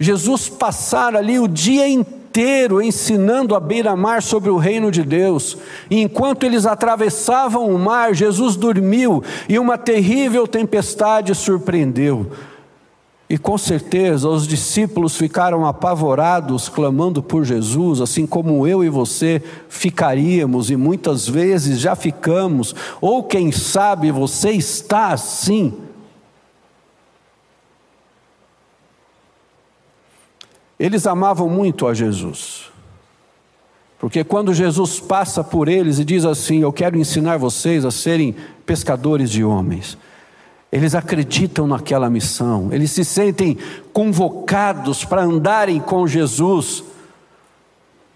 Jesus 0.00 0.48
passara 0.48 1.18
ali 1.18 1.38
o 1.38 1.46
dia 1.46 1.86
inteiro 1.86 2.23
inteiro 2.34 2.82
ensinando 2.82 3.54
à 3.54 3.60
beira-mar 3.60 4.20
sobre 4.20 4.50
o 4.50 4.56
reino 4.56 4.90
de 4.90 5.04
Deus. 5.04 5.56
E 5.88 6.02
enquanto 6.02 6.42
eles 6.42 6.66
atravessavam 6.66 7.68
o 7.68 7.78
mar, 7.78 8.12
Jesus 8.12 8.56
dormiu 8.56 9.22
e 9.48 9.56
uma 9.56 9.78
terrível 9.78 10.44
tempestade 10.44 11.32
surpreendeu. 11.32 12.32
E 13.30 13.38
com 13.38 13.56
certeza 13.56 14.28
os 14.28 14.48
discípulos 14.48 15.16
ficaram 15.16 15.64
apavorados, 15.64 16.68
clamando 16.68 17.22
por 17.22 17.44
Jesus, 17.44 18.00
assim 18.00 18.26
como 18.26 18.66
eu 18.66 18.82
e 18.82 18.88
você 18.88 19.40
ficaríamos, 19.68 20.70
e 20.70 20.76
muitas 20.76 21.28
vezes 21.28 21.78
já 21.78 21.94
ficamos, 21.94 22.74
ou 23.00 23.22
quem 23.22 23.52
sabe 23.52 24.10
você 24.10 24.50
está 24.50 25.12
assim. 25.12 25.72
Eles 30.78 31.06
amavam 31.06 31.48
muito 31.48 31.86
a 31.86 31.94
Jesus. 31.94 32.72
Porque 33.98 34.22
quando 34.24 34.52
Jesus 34.52 35.00
passa 35.00 35.42
por 35.42 35.68
eles 35.68 35.98
e 35.98 36.04
diz 36.04 36.24
assim: 36.24 36.60
Eu 36.60 36.72
quero 36.72 36.98
ensinar 36.98 37.38
vocês 37.38 37.84
a 37.84 37.90
serem 37.90 38.34
pescadores 38.66 39.30
de 39.30 39.44
homens, 39.44 39.96
eles 40.70 40.94
acreditam 40.94 41.66
naquela 41.66 42.10
missão, 42.10 42.68
eles 42.72 42.90
se 42.90 43.04
sentem 43.04 43.56
convocados 43.92 45.04
para 45.04 45.22
andarem 45.22 45.80
com 45.80 46.06
Jesus. 46.06 46.84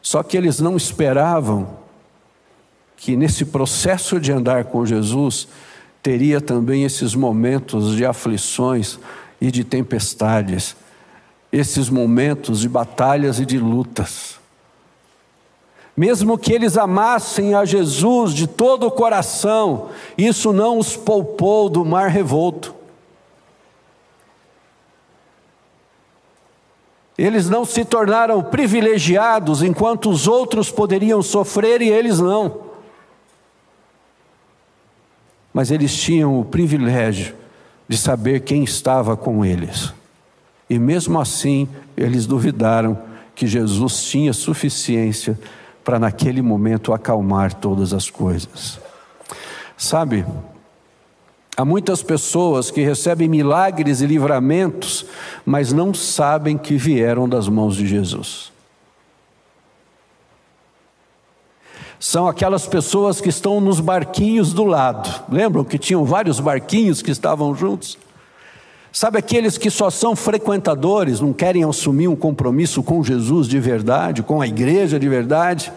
Só 0.03 0.23
que 0.23 0.37
eles 0.37 0.59
não 0.59 0.77
esperavam 0.77 1.79
que 2.97 3.17
nesse 3.17 3.45
processo 3.45 4.19
de 4.19 4.33
andar 4.33 4.65
com 4.65 4.85
Jesus 4.85 5.49
teria 6.03 6.41
também 6.41 6.85
esses 6.85 7.15
momentos 7.15 7.95
de 7.95 8.05
aflições 8.05 8.99
e 9.41 9.51
de 9.51 9.63
tempestades 9.63 10.77
esses 11.53 11.89
momentos 11.89 12.61
de 12.61 12.69
batalhas 12.69 13.41
e 13.41 13.47
de 13.47 13.59
lutas. 13.59 14.39
Mesmo 15.97 16.39
que 16.39 16.53
eles 16.53 16.77
amassem 16.77 17.55
a 17.55 17.65
Jesus 17.65 18.33
de 18.33 18.47
todo 18.47 18.87
o 18.87 18.91
coração, 18.91 19.89
isso 20.17 20.53
não 20.53 20.79
os 20.79 20.97
poupou 20.97 21.69
do 21.69 21.85
mar 21.85 22.09
revolto. 22.09 22.73
Eles 27.19 27.51
não 27.51 27.65
se 27.65 27.85
tornaram 27.85 28.41
privilegiados 28.45 29.61
enquanto 29.61 30.09
os 30.09 30.29
outros 30.29 30.71
poderiam 30.71 31.21
sofrer 31.21 31.83
e 31.83 31.89
eles 31.89 32.21
não. 32.21 32.61
Mas 35.53 35.73
eles 35.73 35.93
tinham 35.97 36.39
o 36.39 36.45
privilégio 36.45 37.35
de 37.89 37.97
saber 37.97 38.43
quem 38.43 38.63
estava 38.63 39.17
com 39.17 39.45
eles. 39.45 39.93
E 40.69 40.79
mesmo 40.79 41.19
assim, 41.21 41.69
eles 41.97 42.27
duvidaram 42.27 42.99
que 43.35 43.47
Jesus 43.47 44.03
tinha 44.05 44.33
suficiência 44.33 45.39
para 45.85 45.99
naquele 45.99 46.43
momento 46.43 46.93
acalmar 46.93 47.55
todas 47.55 47.95
as 47.95 48.11
coisas. 48.11 48.79
Sabe, 49.77 50.27
há 51.57 51.65
muitas 51.65 52.03
pessoas 52.03 52.71
que 52.71 52.83
recebem 52.83 53.29
milagres 53.29 54.01
e 54.01 54.07
livramentos, 54.07 55.07
mas 55.47 55.73
não 55.73 55.95
sabem 55.95 56.59
que 56.59 56.77
vieram 56.77 57.29
das 57.29 57.49
mãos 57.49 57.77
de 57.77 57.87
Jesus. 57.87 58.53
São 62.01 62.29
aquelas 62.29 62.67
pessoas 62.67 63.21
que 63.21 63.29
estão 63.29 63.61
nos 63.61 63.81
barquinhos 63.81 64.53
do 64.53 64.65
lado. 64.65 65.25
Lembram 65.29 65.65
que 65.65 65.79
tinham 65.79 66.05
vários 66.05 66.39
barquinhos 66.39 67.03
que 67.03 67.11
estavam 67.11 67.55
juntos? 67.55 67.97
Sabe 68.93 69.19
aqueles 69.19 69.59
que 69.59 69.71
só 69.71 69.91
são 69.91 70.17
frequentadores, 70.17 71.21
não 71.21 71.33
querem 71.33 71.63
assumir 71.63 72.09
um 72.09 72.17
compromisso 72.17 72.83
com 72.83 73.03
Jesus 73.05 73.47
de 73.47 73.61
verdade, 73.61 74.23
com 74.23 74.41
a 74.41 74.47
igreja 74.47 74.99
de 74.99 75.09
verdade? 75.09 75.73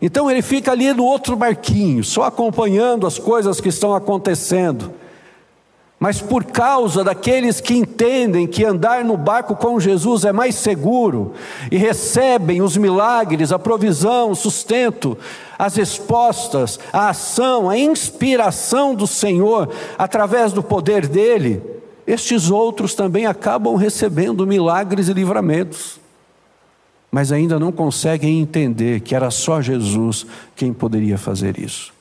Então 0.00 0.28
ele 0.28 0.42
fica 0.42 0.72
ali 0.72 0.92
no 0.92 1.04
outro 1.04 1.36
barquinho, 1.36 2.02
só 2.02 2.24
acompanhando 2.24 3.06
as 3.06 3.18
coisas 3.18 3.60
que 3.60 3.68
estão 3.68 3.94
acontecendo. 3.94 4.92
Mas 6.02 6.20
por 6.20 6.42
causa 6.42 7.04
daqueles 7.04 7.60
que 7.60 7.74
entendem 7.74 8.48
que 8.48 8.64
andar 8.64 9.04
no 9.04 9.16
barco 9.16 9.54
com 9.54 9.78
Jesus 9.78 10.24
é 10.24 10.32
mais 10.32 10.56
seguro 10.56 11.32
e 11.70 11.76
recebem 11.76 12.60
os 12.60 12.76
milagres, 12.76 13.52
a 13.52 13.58
provisão, 13.60 14.32
o 14.32 14.34
sustento, 14.34 15.16
as 15.56 15.76
respostas, 15.76 16.80
a 16.92 17.10
ação, 17.10 17.70
a 17.70 17.78
inspiração 17.78 18.96
do 18.96 19.06
Senhor 19.06 19.68
através 19.96 20.52
do 20.52 20.60
poder 20.60 21.06
dele, 21.06 21.62
estes 22.06 22.50
outros 22.50 22.94
também 22.94 23.26
acabam 23.26 23.76
recebendo 23.76 24.46
milagres 24.46 25.08
e 25.08 25.12
livramentos, 25.12 26.00
mas 27.10 27.30
ainda 27.30 27.58
não 27.58 27.70
conseguem 27.70 28.40
entender 28.40 29.00
que 29.00 29.14
era 29.14 29.30
só 29.30 29.60
Jesus 29.60 30.26
quem 30.56 30.72
poderia 30.72 31.18
fazer 31.18 31.58
isso. 31.58 31.92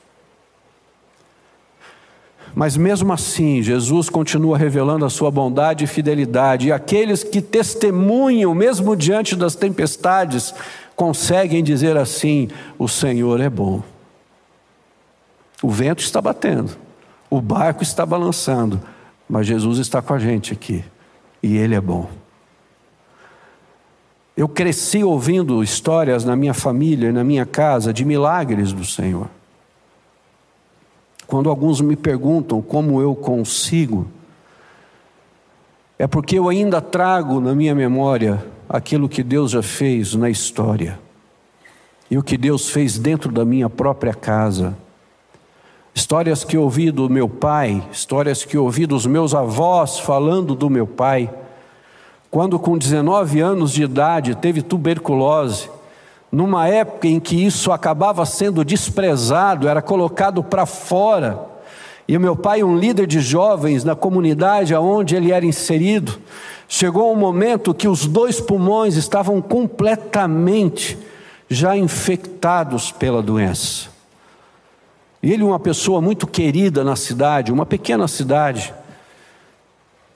Mas 2.53 2.75
mesmo 2.75 3.13
assim, 3.13 3.61
Jesus 3.61 4.09
continua 4.09 4.57
revelando 4.57 5.05
a 5.05 5.09
sua 5.09 5.31
bondade 5.31 5.85
e 5.85 5.87
fidelidade, 5.87 6.67
e 6.67 6.71
aqueles 6.71 7.23
que 7.23 7.41
testemunham, 7.41 8.53
mesmo 8.53 8.95
diante 8.95 9.35
das 9.35 9.55
tempestades, 9.55 10.53
conseguem 10.95 11.63
dizer 11.63 11.95
assim: 11.95 12.49
O 12.77 12.87
Senhor 12.87 13.39
é 13.39 13.49
bom. 13.49 13.81
O 15.63 15.69
vento 15.69 16.01
está 16.01 16.19
batendo, 16.19 16.71
o 17.29 17.39
barco 17.39 17.83
está 17.83 18.05
balançando, 18.05 18.81
mas 19.31 19.47
Jesus 19.47 19.79
está 19.79 20.01
com 20.01 20.13
a 20.13 20.19
gente 20.19 20.51
aqui 20.51 20.83
e 21.41 21.55
Ele 21.55 21.73
é 21.73 21.79
bom. 21.79 22.09
Eu 24.35 24.49
cresci 24.49 25.05
ouvindo 25.05 25.63
histórias 25.63 26.25
na 26.25 26.35
minha 26.35 26.53
família, 26.53 27.13
na 27.13 27.23
minha 27.23 27.45
casa, 27.45 27.93
de 27.93 28.03
milagres 28.03 28.73
do 28.73 28.83
Senhor. 28.83 29.29
Quando 31.25 31.49
alguns 31.49 31.79
me 31.79 31.95
perguntam 31.95 32.61
como 32.61 33.01
eu 33.01 33.15
consigo, 33.15 34.05
é 35.97 36.05
porque 36.07 36.37
eu 36.37 36.49
ainda 36.49 36.81
trago 36.81 37.39
na 37.39 37.55
minha 37.55 37.73
memória 37.73 38.45
aquilo 38.67 39.07
que 39.07 39.23
Deus 39.23 39.51
já 39.51 39.63
fez 39.63 40.13
na 40.13 40.29
história 40.29 40.99
e 42.09 42.17
o 42.17 42.23
que 42.23 42.37
Deus 42.37 42.69
fez 42.69 42.99
dentro 42.99 43.31
da 43.31 43.45
minha 43.45 43.69
própria 43.69 44.13
casa 44.13 44.75
Histórias 45.93 46.43
que 46.45 46.57
ouvi 46.57 46.89
do 46.89 47.09
meu 47.09 47.27
pai, 47.27 47.85
histórias 47.91 48.45
que 48.45 48.57
ouvi 48.57 48.85
dos 48.85 49.05
meus 49.05 49.35
avós 49.35 49.99
falando 49.99 50.55
do 50.55 50.69
meu 50.69 50.87
pai. 50.87 51.29
Quando, 52.29 52.57
com 52.57 52.77
19 52.77 53.41
anos 53.41 53.73
de 53.73 53.83
idade, 53.83 54.35
teve 54.35 54.61
tuberculose, 54.61 55.69
numa 56.31 56.65
época 56.65 57.07
em 57.07 57.19
que 57.19 57.35
isso 57.35 57.73
acabava 57.73 58.25
sendo 58.25 58.63
desprezado, 58.63 59.67
era 59.67 59.81
colocado 59.81 60.41
para 60.41 60.65
fora. 60.65 61.37
E 62.07 62.17
meu 62.17 62.37
pai, 62.37 62.63
um 62.63 62.77
líder 62.77 63.05
de 63.05 63.19
jovens 63.19 63.83
na 63.83 63.95
comunidade 63.95 64.73
aonde 64.73 65.15
ele 65.15 65.33
era 65.33 65.45
inserido, 65.45 66.19
chegou 66.69 67.11
um 67.11 67.17
momento 67.17 67.73
que 67.73 67.87
os 67.87 68.07
dois 68.07 68.39
pulmões 68.39 68.95
estavam 68.95 69.41
completamente 69.41 70.97
já 71.49 71.75
infectados 71.75 72.93
pela 72.93 73.21
doença. 73.21 73.90
Ele, 75.21 75.43
uma 75.43 75.59
pessoa 75.59 76.01
muito 76.01 76.25
querida 76.25 76.83
na 76.83 76.95
cidade, 76.95 77.51
uma 77.51 77.65
pequena 77.65 78.07
cidade. 78.07 78.73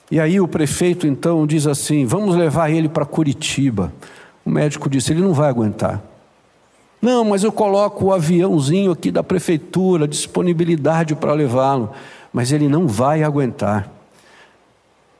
E 0.09 0.19
aí 0.19 0.39
o 0.39 0.47
prefeito 0.47 1.05
então 1.05 1.45
diz 1.45 1.67
assim: 1.67 2.05
vamos 2.05 2.35
levar 2.35 2.69
ele 2.69 2.89
para 2.89 3.05
Curitiba. 3.05 3.93
O 4.43 4.49
médico 4.49 4.89
disse: 4.89 5.13
ele 5.13 5.21
não 5.21 5.33
vai 5.33 5.49
aguentar. 5.49 6.01
Não, 7.01 7.23
mas 7.23 7.43
eu 7.43 7.51
coloco 7.51 8.05
o 8.05 8.13
aviãozinho 8.13 8.91
aqui 8.91 9.11
da 9.11 9.23
prefeitura, 9.23 10.07
disponibilidade 10.07 11.13
para 11.15 11.33
levá-lo. 11.33 11.91
Mas 12.33 12.51
ele 12.51 12.67
não 12.67 12.87
vai 12.87 13.21
aguentar. 13.21 13.89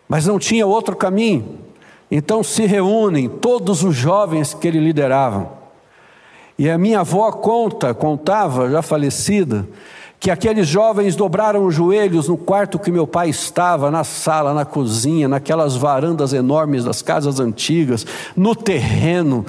Mas 0.08 0.26
não 0.26 0.40
tinha 0.40 0.66
outro 0.66 0.96
caminho. 0.96 1.60
Então 2.10 2.44
se 2.44 2.66
reúnem 2.66 3.30
todos 3.30 3.84
os 3.84 3.96
jovens 3.96 4.54
que 4.54 4.68
ele 4.68 4.80
liderava. 4.80 5.65
E 6.58 6.70
a 6.70 6.78
minha 6.78 7.02
avó 7.02 7.32
conta, 7.32 7.94
contava, 7.94 8.70
já 8.70 8.82
falecida, 8.82 9.68
que 10.20 10.32
aqueles 10.32 10.68
jovens 10.68 11.16
dobraram 11.16 11.66
os 11.66 11.76
joelhos 11.76 12.30
no 12.30 12.38
quarto 12.38 12.80
que 12.80 12.92
meu 12.92 13.06
pai 13.06 13.30
estava, 13.30 13.92
na 13.92 14.04
sala, 14.04 14.54
na 14.54 14.64
cozinha, 14.64 15.28
naquelas 15.28 15.76
varandas 15.76 16.32
enormes 16.32 16.86
das 16.86 17.02
casas 17.02 17.40
antigas, 17.40 18.08
no 18.36 18.56
terreno. 18.56 19.46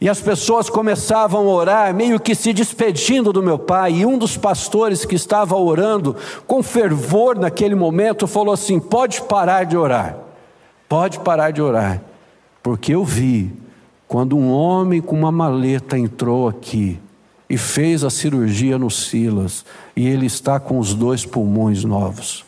E 0.00 0.08
as 0.08 0.20
pessoas 0.20 0.70
começavam 0.70 1.48
a 1.48 1.52
orar, 1.52 1.94
meio 1.94 2.18
que 2.18 2.34
se 2.34 2.52
despedindo 2.52 3.32
do 3.32 3.42
meu 3.42 3.58
pai. 3.58 3.92
E 3.92 4.06
um 4.06 4.16
dos 4.16 4.36
pastores 4.36 5.04
que 5.04 5.14
estava 5.14 5.56
orando 5.56 6.16
com 6.46 6.62
fervor 6.62 7.38
naquele 7.38 7.74
momento 7.74 8.26
falou 8.26 8.54
assim: 8.54 8.80
Pode 8.80 9.22
parar 9.22 9.64
de 9.64 9.76
orar, 9.76 10.16
pode 10.88 11.18
parar 11.20 11.50
de 11.50 11.62
orar, 11.62 12.02
porque 12.62 12.94
eu 12.94 13.04
vi 13.04 13.65
quando 14.08 14.36
um 14.36 14.50
homem 14.50 15.00
com 15.00 15.16
uma 15.16 15.32
maleta 15.32 15.98
entrou 15.98 16.48
aqui 16.48 17.00
e 17.48 17.56
fez 17.56 18.02
a 18.02 18.10
cirurgia 18.10 18.78
no 18.78 18.90
Silas, 18.90 19.64
e 19.94 20.06
ele 20.06 20.26
está 20.26 20.58
com 20.58 20.78
os 20.78 20.94
dois 20.94 21.24
pulmões 21.24 21.84
novos. 21.84 22.44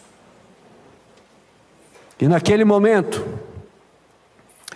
E 2.20 2.26
naquele 2.26 2.64
momento, 2.64 3.24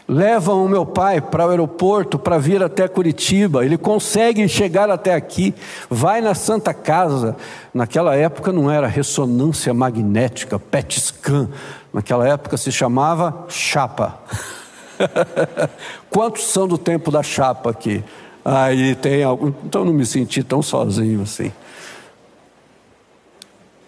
levam 0.07 0.64
o 0.64 0.68
meu 0.68 0.87
pai 0.87 1.21
para 1.21 1.47
o 1.47 1.51
aeroporto 1.51 2.18
para 2.18 2.38
vir 2.38 2.62
até 2.62 2.87
Curitiba. 2.87 3.64
Ele 3.64 3.77
consegue 3.77 4.47
chegar 4.49 4.90
até 4.90 5.14
aqui, 5.14 5.53
vai 5.90 6.21
na 6.21 6.35
Santa 6.35 6.73
Casa. 6.73 7.37
Naquela 7.75 8.14
época 8.14 8.53
não 8.53 8.71
era 8.71 8.87
ressonância 8.87 9.75
magnética, 9.75 10.59
PET 10.59 11.01
scan. 11.01 11.49
Naquela 11.92 12.29
época 12.29 12.57
se 12.57 12.71
chamava 12.71 13.47
chapa. 13.49 14.21
Quantos 16.11 16.44
são 16.44 16.66
do 16.66 16.78
tempo 16.78 17.11
da 17.11 17.22
chapa 17.22 17.70
aqui? 17.70 18.02
Aí 18.44 18.94
tem 18.94 19.22
algum. 19.22 19.52
Então 19.64 19.85
não 19.85 19.92
me 19.92 20.05
senti 20.05 20.42
tão 20.42 20.62
sozinho 20.62 21.22
assim. 21.22 21.52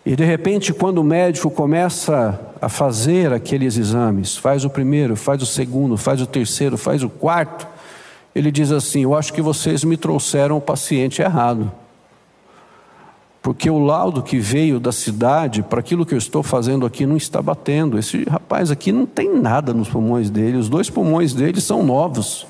E 0.07 0.15
de 0.15 0.25
repente, 0.25 0.73
quando 0.73 0.99
o 0.99 1.05
médico 1.05 1.51
começa 1.51 2.39
a 2.61 2.69
fazer 2.69 3.33
aqueles 3.33 3.79
exames, 3.79 4.37
faz 4.37 4.65
o 4.65 4.71
primeiro, 4.71 5.17
faz 5.17 5.43
o 5.43 5.47
segundo, 5.47 5.97
faz 5.97 6.21
o 6.21 6.27
terceiro, 6.27 6.77
faz 6.77 7.03
o 7.03 7.09
quarto, 7.09 7.67
ele 8.35 8.51
diz 8.51 8.71
assim: 8.71 9.05
Eu 9.05 9.15
acho 9.15 9.33
que 9.33 9.41
vocês 9.41 9.83
me 9.83 9.97
trouxeram 9.97 10.59
o 10.59 10.61
paciente 10.61 11.23
errado. 11.23 11.73
Porque 13.45 13.69
o 13.69 13.79
laudo 13.79 14.23
que 14.23 14.39
veio 14.39 14.81
da 14.81 14.91
cidade 14.91 15.63
para 15.63 15.79
aquilo 15.79 16.07
que 16.07 16.15
eu 16.15 16.19
estou 16.19 16.43
fazendo 16.43 16.87
aqui 16.87 17.05
não 17.05 17.15
está 17.15 17.43
batendo. 17.43 17.99
Esse 17.99 18.25
rapaz 18.25 18.71
aqui 18.71 18.91
não 18.91 19.05
tem 19.05 19.39
nada 19.39 19.75
nos 19.75 19.87
pulmões 19.87 20.31
dele, 20.31 20.57
os 20.57 20.71
dois 20.71 20.89
pulmões 20.89 21.35
dele 21.35 21.61
são 21.61 21.83
novos. 21.83 22.47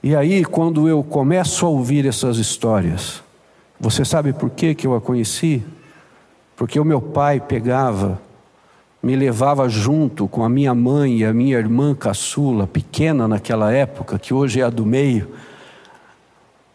E 0.00 0.14
aí, 0.14 0.44
quando 0.44 0.88
eu 0.88 1.02
começo 1.02 1.66
a 1.66 1.68
ouvir 1.68 2.06
essas 2.06 2.36
histórias, 2.36 3.24
você 3.80 4.04
sabe 4.04 4.32
por 4.32 4.50
que, 4.50 4.72
que 4.72 4.86
eu 4.86 4.94
a 4.94 5.00
conheci? 5.00 5.64
Porque 6.54 6.78
o 6.78 6.84
meu 6.84 7.02
pai 7.02 7.40
pegava, 7.40 8.20
me 9.02 9.14
levava 9.14 9.68
junto 9.68 10.26
com 10.26 10.44
a 10.44 10.48
minha 10.48 10.74
mãe 10.74 11.18
e 11.18 11.24
a 11.24 11.32
minha 11.32 11.56
irmã 11.56 11.94
caçula, 11.94 12.66
pequena 12.66 13.28
naquela 13.28 13.72
época, 13.72 14.18
que 14.18 14.34
hoje 14.34 14.60
é 14.60 14.64
a 14.64 14.70
do 14.70 14.84
meio, 14.84 15.28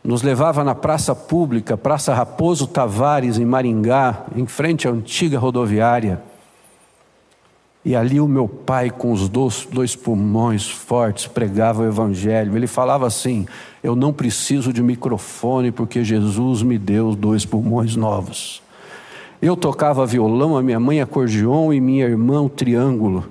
nos 0.03 0.21
levava 0.21 0.63
na 0.63 0.75
praça 0.75 1.15
pública, 1.15 1.77
Praça 1.77 2.13
Raposo 2.13 2.67
Tavares, 2.67 3.37
em 3.37 3.45
Maringá, 3.45 4.25
em 4.35 4.45
frente 4.45 4.87
à 4.87 4.91
antiga 4.91 5.39
rodoviária. 5.39 6.21
E 7.85 7.95
ali 7.95 8.19
o 8.19 8.27
meu 8.27 8.47
pai, 8.47 8.89
com 8.89 9.11
os 9.11 9.27
dois, 9.27 9.67
dois 9.69 9.95
pulmões 9.95 10.69
fortes, 10.69 11.27
pregava 11.27 11.83
o 11.83 11.85
Evangelho. 11.85 12.55
Ele 12.55 12.67
falava 12.67 13.05
assim: 13.05 13.45
Eu 13.81 13.93
não 13.93 14.13
preciso 14.13 14.71
de 14.71 14.81
microfone, 14.81 15.69
porque 15.71 16.03
Jesus 16.03 16.61
me 16.61 16.77
deu 16.77 17.13
dois 17.13 17.45
pulmões 17.45 17.95
novos. 17.97 18.61
Eu 19.43 19.57
tocava 19.57 20.05
violão, 20.05 20.55
a 20.55 20.61
minha 20.61 20.79
mãe 20.79 21.01
acordeon 21.01 21.73
e 21.73 21.81
minha 21.81 22.05
irmã 22.05 22.41
o 22.41 22.47
triângulo. 22.47 23.27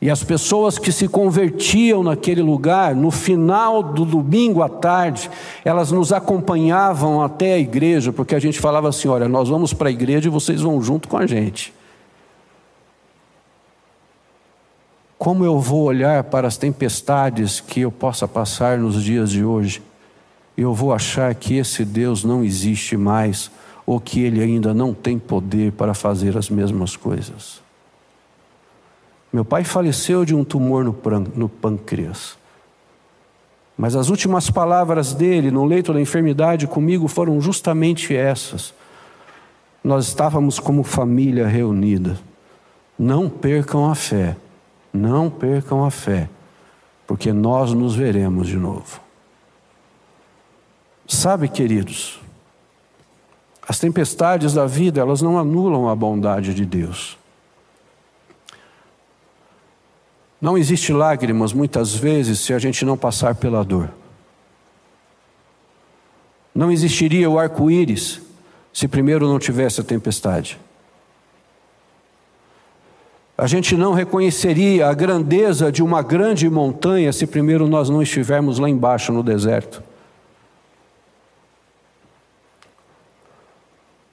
E 0.00 0.08
as 0.08 0.24
pessoas 0.24 0.78
que 0.78 0.90
se 0.90 1.06
convertiam 1.06 2.02
naquele 2.02 2.40
lugar, 2.40 2.94
no 2.94 3.10
final 3.10 3.82
do 3.82 4.06
domingo 4.06 4.62
à 4.62 4.70
tarde, 4.70 5.30
elas 5.62 5.92
nos 5.92 6.14
acompanhavam 6.14 7.22
até 7.22 7.52
a 7.52 7.58
igreja, 7.58 8.10
porque 8.10 8.34
a 8.34 8.38
gente 8.38 8.58
falava 8.58 8.88
assim: 8.88 9.06
olha, 9.08 9.28
nós 9.28 9.50
vamos 9.50 9.74
para 9.74 9.90
a 9.90 9.92
igreja 9.92 10.28
e 10.28 10.30
vocês 10.30 10.62
vão 10.62 10.80
junto 10.80 11.06
com 11.08 11.18
a 11.18 11.26
gente. 11.26 11.74
Como 15.18 15.44
eu 15.44 15.60
vou 15.60 15.82
olhar 15.82 16.24
para 16.24 16.48
as 16.48 16.56
tempestades 16.56 17.60
que 17.60 17.80
eu 17.80 17.92
possa 17.92 18.26
passar 18.26 18.78
nos 18.78 19.04
dias 19.04 19.30
de 19.30 19.44
hoje? 19.44 19.82
Eu 20.56 20.72
vou 20.72 20.90
achar 20.90 21.34
que 21.34 21.58
esse 21.58 21.84
Deus 21.84 22.24
não 22.24 22.42
existe 22.42 22.96
mais 22.96 23.50
ou 23.88 24.00
que 24.00 24.20
ele 24.20 24.42
ainda 24.42 24.74
não 24.74 24.92
tem 24.92 25.18
poder 25.18 25.72
para 25.72 25.94
fazer 25.94 26.36
as 26.36 26.50
mesmas 26.50 26.96
coisas. 26.96 27.62
Meu 29.32 29.44
pai 29.44 29.64
faleceu 29.64 30.24
de 30.24 30.34
um 30.34 30.44
tumor 30.44 30.84
no 30.84 31.48
pâncreas. 31.48 32.36
Mas 33.76 33.94
as 33.94 34.08
últimas 34.08 34.50
palavras 34.50 35.14
dele 35.14 35.50
no 35.50 35.64
leito 35.64 35.92
da 35.92 36.00
enfermidade 36.00 36.66
comigo 36.66 37.06
foram 37.06 37.40
justamente 37.40 38.14
essas. 38.14 38.74
Nós 39.84 40.08
estávamos 40.08 40.58
como 40.58 40.82
família 40.82 41.46
reunida. 41.46 42.18
Não 42.98 43.28
percam 43.28 43.88
a 43.88 43.94
fé 43.94 44.36
não 44.92 45.30
percam 45.30 45.84
a 45.84 45.90
fé, 45.90 46.28
porque 47.06 47.32
nós 47.32 47.72
nos 47.72 47.94
veremos 47.94 48.48
de 48.48 48.56
novo. 48.56 49.00
Sabe, 51.06 51.48
queridos, 51.48 52.20
as 53.68 53.78
tempestades 53.78 54.54
da 54.54 54.64
vida, 54.64 54.98
elas 54.98 55.20
não 55.20 55.38
anulam 55.38 55.90
a 55.90 55.94
bondade 55.94 56.54
de 56.54 56.64
Deus. 56.64 57.18
Não 60.40 60.56
existe 60.56 60.90
lágrimas 60.90 61.52
muitas 61.52 61.94
vezes 61.94 62.40
se 62.40 62.54
a 62.54 62.58
gente 62.58 62.82
não 62.86 62.96
passar 62.96 63.34
pela 63.34 63.62
dor. 63.62 63.90
Não 66.54 66.72
existiria 66.72 67.28
o 67.28 67.38
arco-íris 67.38 68.22
se 68.72 68.88
primeiro 68.88 69.28
não 69.28 69.38
tivesse 69.38 69.82
a 69.82 69.84
tempestade. 69.84 70.58
A 73.36 73.46
gente 73.46 73.76
não 73.76 73.92
reconheceria 73.92 74.88
a 74.88 74.94
grandeza 74.94 75.70
de 75.70 75.82
uma 75.82 76.00
grande 76.00 76.48
montanha 76.48 77.12
se 77.12 77.26
primeiro 77.26 77.68
nós 77.68 77.90
não 77.90 78.02
estivermos 78.02 78.58
lá 78.58 78.68
embaixo 78.68 79.12
no 79.12 79.22
deserto. 79.22 79.82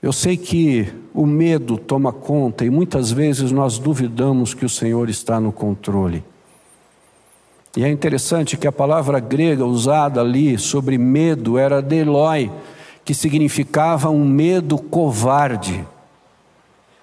Eu 0.05 0.13
sei 0.13 0.37
que 0.37 0.87
o 1.15 1.25
medo 1.25 1.79
toma 1.79 2.13
conta 2.13 2.63
e 2.63 2.69
muitas 2.69 3.11
vezes 3.11 3.51
nós 3.51 3.79
duvidamos 3.79 4.53
que 4.53 4.63
o 4.63 4.69
Senhor 4.69 5.09
está 5.09 5.39
no 5.39 5.51
controle. 5.51 6.23
E 7.75 7.83
é 7.83 7.89
interessante 7.89 8.55
que 8.55 8.67
a 8.67 8.71
palavra 8.71 9.19
grega 9.19 9.65
usada 9.65 10.21
ali 10.21 10.59
sobre 10.59 10.99
medo 10.99 11.57
era 11.57 11.81
deloi, 11.81 12.51
que 13.03 13.15
significava 13.15 14.11
um 14.11 14.23
medo 14.23 14.77
covarde. 14.77 15.83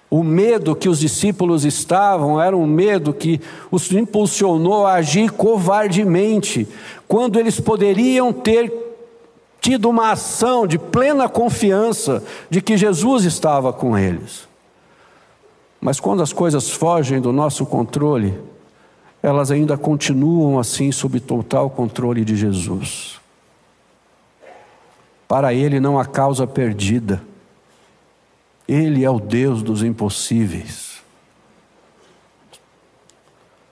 O 0.09 0.23
medo 0.23 0.73
que 0.73 0.87
os 0.87 0.99
discípulos 0.99 1.65
estavam 1.65 2.41
era 2.41 2.55
um 2.55 2.65
medo 2.65 3.13
que 3.13 3.41
os 3.69 3.91
impulsionou 3.91 4.85
a 4.85 4.93
agir 4.93 5.29
covardemente, 5.29 6.65
quando 7.05 7.37
eles 7.37 7.59
poderiam 7.59 8.31
ter 8.31 8.92
tido 9.63 9.89
uma 9.89 10.11
ação 10.11 10.67
de 10.67 10.77
plena 10.77 11.29
confiança 11.29 12.21
de 12.49 12.61
que 12.61 12.75
Jesus 12.75 13.23
estava 13.23 13.71
com 13.71 13.97
eles. 13.97 14.45
Mas 15.79 16.01
quando 16.01 16.21
as 16.21 16.33
coisas 16.33 16.69
fogem 16.69 17.21
do 17.21 17.31
nosso 17.31 17.65
controle, 17.65 18.37
elas 19.21 19.51
ainda 19.51 19.77
continuam 19.77 20.59
assim 20.59 20.91
sob 20.91 21.17
total 21.21 21.69
controle 21.69 22.25
de 22.25 22.35
Jesus. 22.35 23.21
Para 25.29 25.53
ele 25.53 25.79
não 25.79 25.97
há 25.97 26.05
causa 26.05 26.45
perdida. 26.45 27.23
Ele 28.67 29.05
é 29.05 29.09
o 29.09 29.17
Deus 29.17 29.63
dos 29.63 29.81
impossíveis. 29.81 31.01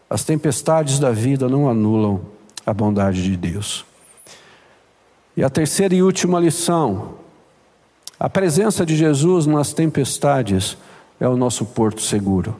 As 0.09 0.23
tempestades 0.23 0.99
da 0.99 1.11
vida 1.11 1.49
não 1.49 1.69
anulam 1.69 2.21
a 2.65 2.73
bondade 2.73 3.21
de 3.21 3.35
Deus. 3.35 3.90
E 5.41 5.43
a 5.43 5.49
terceira 5.49 5.95
e 5.95 6.03
última 6.03 6.39
lição: 6.39 7.15
a 8.19 8.29
presença 8.29 8.85
de 8.85 8.95
Jesus 8.95 9.47
nas 9.47 9.73
tempestades 9.73 10.77
é 11.19 11.27
o 11.27 11.35
nosso 11.35 11.65
porto 11.65 11.99
seguro. 11.99 12.55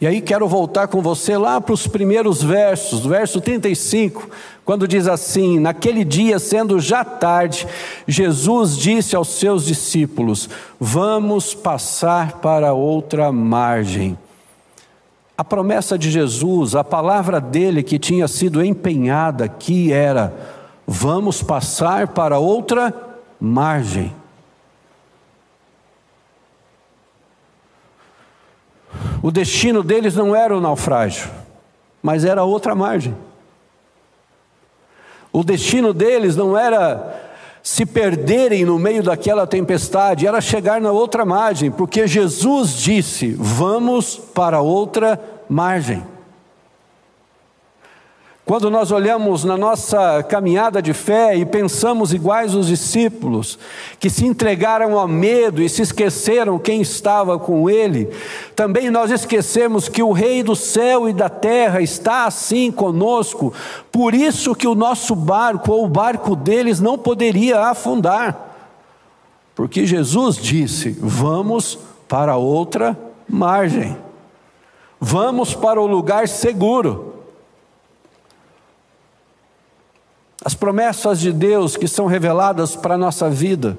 E 0.00 0.06
aí 0.06 0.22
quero 0.22 0.48
voltar 0.48 0.88
com 0.88 1.02
você 1.02 1.36
lá 1.36 1.60
para 1.60 1.74
os 1.74 1.86
primeiros 1.86 2.42
versos, 2.42 3.04
verso 3.04 3.38
35, 3.38 4.30
quando 4.64 4.88
diz 4.88 5.06
assim: 5.06 5.60
Naquele 5.60 6.06
dia, 6.06 6.38
sendo 6.38 6.80
já 6.80 7.04
tarde, 7.04 7.68
Jesus 8.08 8.74
disse 8.78 9.14
aos 9.14 9.28
seus 9.28 9.66
discípulos: 9.66 10.48
Vamos 10.80 11.52
passar 11.52 12.38
para 12.38 12.72
outra 12.72 13.30
margem. 13.30 14.18
A 15.36 15.44
promessa 15.44 15.98
de 15.98 16.10
Jesus, 16.10 16.74
a 16.74 16.82
palavra 16.82 17.42
dele 17.42 17.82
que 17.82 17.98
tinha 17.98 18.26
sido 18.26 18.64
empenhada 18.64 19.44
aqui 19.44 19.92
era: 19.92 20.59
Vamos 20.86 21.42
passar 21.42 22.08
para 22.08 22.38
outra 22.38 22.94
margem. 23.40 24.14
O 29.22 29.30
destino 29.30 29.82
deles 29.82 30.14
não 30.14 30.34
era 30.34 30.56
o 30.56 30.60
naufrágio, 30.60 31.30
mas 32.02 32.24
era 32.24 32.42
outra 32.42 32.74
margem. 32.74 33.14
O 35.32 35.44
destino 35.44 35.92
deles 35.92 36.34
não 36.36 36.56
era 36.58 37.28
se 37.62 37.84
perderem 37.84 38.64
no 38.64 38.78
meio 38.78 39.02
daquela 39.02 39.46
tempestade, 39.46 40.26
era 40.26 40.40
chegar 40.40 40.80
na 40.80 40.90
outra 40.90 41.24
margem, 41.24 41.70
porque 41.70 42.06
Jesus 42.06 42.72
disse: 42.72 43.34
vamos 43.38 44.16
para 44.16 44.60
outra 44.60 45.20
margem. 45.48 46.02
Quando 48.50 48.68
nós 48.68 48.90
olhamos 48.90 49.44
na 49.44 49.56
nossa 49.56 50.24
caminhada 50.24 50.82
de 50.82 50.92
fé 50.92 51.36
e 51.36 51.46
pensamos 51.46 52.12
iguais 52.12 52.52
os 52.52 52.66
discípulos, 52.66 53.56
que 54.00 54.10
se 54.10 54.26
entregaram 54.26 54.98
ao 54.98 55.06
medo 55.06 55.62
e 55.62 55.68
se 55.68 55.82
esqueceram 55.82 56.58
quem 56.58 56.80
estava 56.80 57.38
com 57.38 57.70
ele, 57.70 58.10
também 58.56 58.90
nós 58.90 59.12
esquecemos 59.12 59.88
que 59.88 60.02
o 60.02 60.10
Rei 60.10 60.42
do 60.42 60.56
céu 60.56 61.08
e 61.08 61.12
da 61.12 61.28
terra 61.28 61.80
está 61.80 62.24
assim 62.24 62.72
conosco, 62.72 63.54
por 63.92 64.14
isso 64.14 64.52
que 64.52 64.66
o 64.66 64.74
nosso 64.74 65.14
barco 65.14 65.70
ou 65.70 65.84
o 65.84 65.88
barco 65.88 66.34
deles 66.34 66.80
não 66.80 66.98
poderia 66.98 67.68
afundar, 67.68 68.66
porque 69.54 69.86
Jesus 69.86 70.34
disse: 70.36 70.98
vamos 71.00 71.78
para 72.08 72.36
outra 72.36 72.98
margem, 73.28 73.96
vamos 75.00 75.54
para 75.54 75.80
o 75.80 75.86
lugar 75.86 76.26
seguro. 76.26 77.09
As 80.44 80.54
promessas 80.54 81.20
de 81.20 81.32
Deus 81.32 81.76
que 81.76 81.86
são 81.86 82.06
reveladas 82.06 82.74
para 82.74 82.94
a 82.94 82.98
nossa 82.98 83.28
vida, 83.28 83.76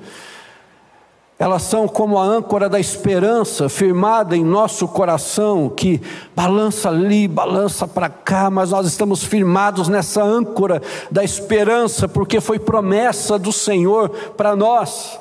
elas 1.39 1.63
são 1.63 1.87
como 1.87 2.19
a 2.19 2.23
âncora 2.23 2.69
da 2.69 2.79
esperança 2.79 3.67
firmada 3.67 4.37
em 4.37 4.45
nosso 4.45 4.87
coração, 4.87 5.67
que 5.69 5.99
balança 6.35 6.87
ali, 6.87 7.27
balança 7.27 7.87
para 7.87 8.09
cá, 8.09 8.51
mas 8.51 8.69
nós 8.69 8.85
estamos 8.85 9.23
firmados 9.23 9.87
nessa 9.87 10.23
âncora 10.23 10.83
da 11.09 11.23
esperança, 11.23 12.07
porque 12.07 12.39
foi 12.39 12.59
promessa 12.59 13.39
do 13.39 13.51
Senhor 13.51 14.09
para 14.37 14.55
nós. 14.55 15.19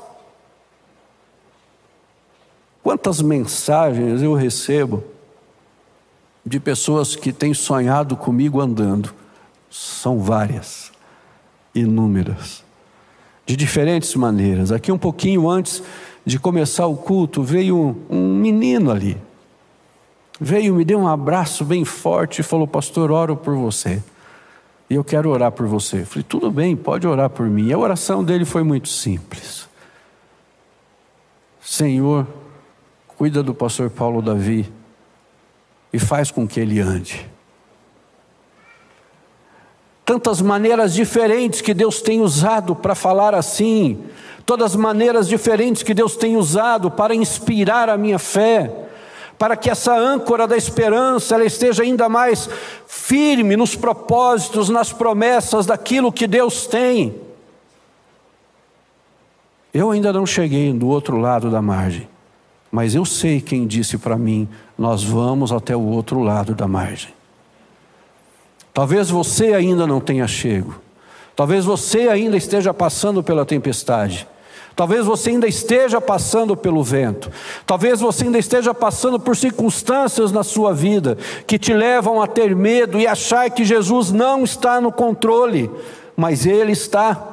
Quantas 2.82 3.22
mensagens 3.22 4.20
eu 4.20 4.34
recebo 4.34 5.02
de 6.44 6.60
pessoas 6.60 7.16
que 7.16 7.32
têm 7.32 7.54
sonhado 7.54 8.14
comigo 8.14 8.60
andando? 8.60 9.14
São 9.70 10.18
várias 10.18 10.92
inúmeras, 11.74 12.64
de 13.46 13.56
diferentes 13.56 14.14
maneiras. 14.14 14.72
Aqui, 14.72 14.90
um 14.90 14.98
pouquinho 14.98 15.48
antes 15.48 15.82
de 16.24 16.38
começar 16.38 16.86
o 16.86 16.96
culto, 16.96 17.42
veio 17.42 17.96
um, 18.08 18.34
menino 18.36 18.90
ali. 18.90 19.16
Veio, 20.40 20.74
me 20.74 20.84
deu 20.84 20.98
um 20.98 21.08
abraço 21.08 21.64
bem 21.64 21.84
forte 21.84 22.40
e 22.40 22.42
falou: 22.42 22.66
Pastor, 22.66 23.10
oro 23.10 23.36
por 23.36 23.54
você. 23.54 24.02
E 24.88 24.94
eu 24.94 25.04
quero 25.04 25.30
orar 25.30 25.52
por 25.52 25.66
você. 25.66 26.00
Eu 26.00 26.06
falei: 26.06 26.24
Tudo 26.28 26.50
bem, 26.50 26.74
pode 26.74 27.06
orar 27.06 27.30
por 27.30 27.46
mim. 27.46 27.68
E 27.68 27.72
a 27.72 27.78
oração 27.78 28.24
dele 28.24 28.44
foi 28.44 28.62
muito 28.62 28.88
simples: 28.88 29.68
Senhor, 31.60 32.26
cuida 33.06 33.42
do 33.42 33.54
pastor 33.54 33.90
Paulo 33.90 34.20
Davi 34.22 34.70
e 35.92 35.98
faz 35.98 36.30
com 36.30 36.48
que 36.48 36.58
ele 36.58 36.80
ande 36.80 37.29
tantas 40.10 40.42
maneiras 40.42 40.92
diferentes 40.92 41.60
que 41.60 41.72
Deus 41.72 42.02
tem 42.02 42.20
usado 42.20 42.74
para 42.74 42.96
falar 42.96 43.32
assim, 43.32 43.96
todas 44.44 44.72
as 44.72 44.76
maneiras 44.76 45.28
diferentes 45.28 45.84
que 45.84 45.94
Deus 45.94 46.16
tem 46.16 46.36
usado 46.36 46.90
para 46.90 47.14
inspirar 47.14 47.88
a 47.88 47.96
minha 47.96 48.18
fé, 48.18 48.74
para 49.38 49.56
que 49.56 49.70
essa 49.70 49.96
âncora 49.96 50.48
da 50.48 50.56
esperança 50.56 51.36
ela 51.36 51.44
esteja 51.44 51.84
ainda 51.84 52.08
mais 52.08 52.50
firme 52.88 53.56
nos 53.56 53.76
propósitos, 53.76 54.68
nas 54.68 54.92
promessas 54.92 55.64
daquilo 55.64 56.10
que 56.10 56.26
Deus 56.26 56.66
tem. 56.66 57.14
Eu 59.72 59.92
ainda 59.92 60.12
não 60.12 60.26
cheguei 60.26 60.72
do 60.72 60.88
outro 60.88 61.18
lado 61.18 61.52
da 61.52 61.62
margem, 61.62 62.08
mas 62.68 62.96
eu 62.96 63.04
sei 63.04 63.40
quem 63.40 63.64
disse 63.64 63.96
para 63.96 64.18
mim: 64.18 64.48
nós 64.76 65.04
vamos 65.04 65.52
até 65.52 65.76
o 65.76 65.82
outro 65.86 66.18
lado 66.18 66.52
da 66.52 66.66
margem. 66.66 67.19
Talvez 68.72 69.10
você 69.10 69.52
ainda 69.52 69.86
não 69.86 70.00
tenha 70.00 70.26
chego. 70.26 70.74
Talvez 71.34 71.64
você 71.64 72.08
ainda 72.08 72.36
esteja 72.36 72.72
passando 72.72 73.22
pela 73.22 73.44
tempestade. 73.44 74.26
Talvez 74.76 75.04
você 75.04 75.30
ainda 75.30 75.46
esteja 75.46 76.00
passando 76.00 76.56
pelo 76.56 76.82
vento. 76.82 77.30
Talvez 77.66 78.00
você 78.00 78.24
ainda 78.24 78.38
esteja 78.38 78.72
passando 78.72 79.18
por 79.18 79.36
circunstâncias 79.36 80.32
na 80.32 80.42
sua 80.42 80.72
vida 80.72 81.18
que 81.46 81.58
te 81.58 81.74
levam 81.74 82.22
a 82.22 82.26
ter 82.26 82.54
medo 82.54 82.98
e 82.98 83.06
achar 83.06 83.50
que 83.50 83.64
Jesus 83.64 84.10
não 84.10 84.44
está 84.44 84.80
no 84.80 84.92
controle, 84.92 85.70
mas 86.16 86.46
Ele 86.46 86.72
está. 86.72 87.26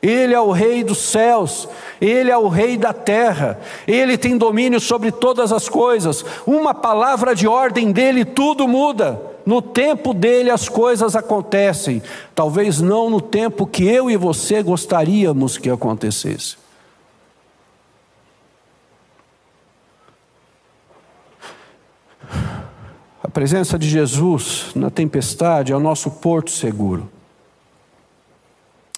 Ele 0.00 0.32
é 0.32 0.40
o 0.40 0.52
Rei 0.52 0.84
dos 0.84 0.98
céus, 0.98 1.68
Ele 2.00 2.30
é 2.30 2.38
o 2.38 2.48
Rei 2.48 2.76
da 2.76 2.92
terra, 2.92 3.58
Ele 3.86 4.16
tem 4.16 4.38
domínio 4.38 4.80
sobre 4.80 5.10
todas 5.10 5.52
as 5.52 5.68
coisas. 5.68 6.24
Uma 6.46 6.72
palavra 6.72 7.34
de 7.34 7.48
ordem 7.48 7.90
dele, 7.90 8.24
tudo 8.24 8.68
muda. 8.68 9.35
No 9.46 9.62
tempo 9.62 10.12
dele 10.12 10.50
as 10.50 10.68
coisas 10.68 11.14
acontecem, 11.14 12.02
talvez 12.34 12.80
não 12.80 13.08
no 13.08 13.20
tempo 13.20 13.64
que 13.64 13.84
eu 13.86 14.10
e 14.10 14.16
você 14.16 14.60
gostaríamos 14.60 15.56
que 15.56 15.70
acontecesse. 15.70 16.56
A 23.22 23.28
presença 23.28 23.78
de 23.78 23.88
Jesus 23.88 24.72
na 24.74 24.90
tempestade 24.90 25.72
é 25.72 25.76
o 25.76 25.80
nosso 25.80 26.10
porto 26.10 26.50
seguro. 26.50 27.08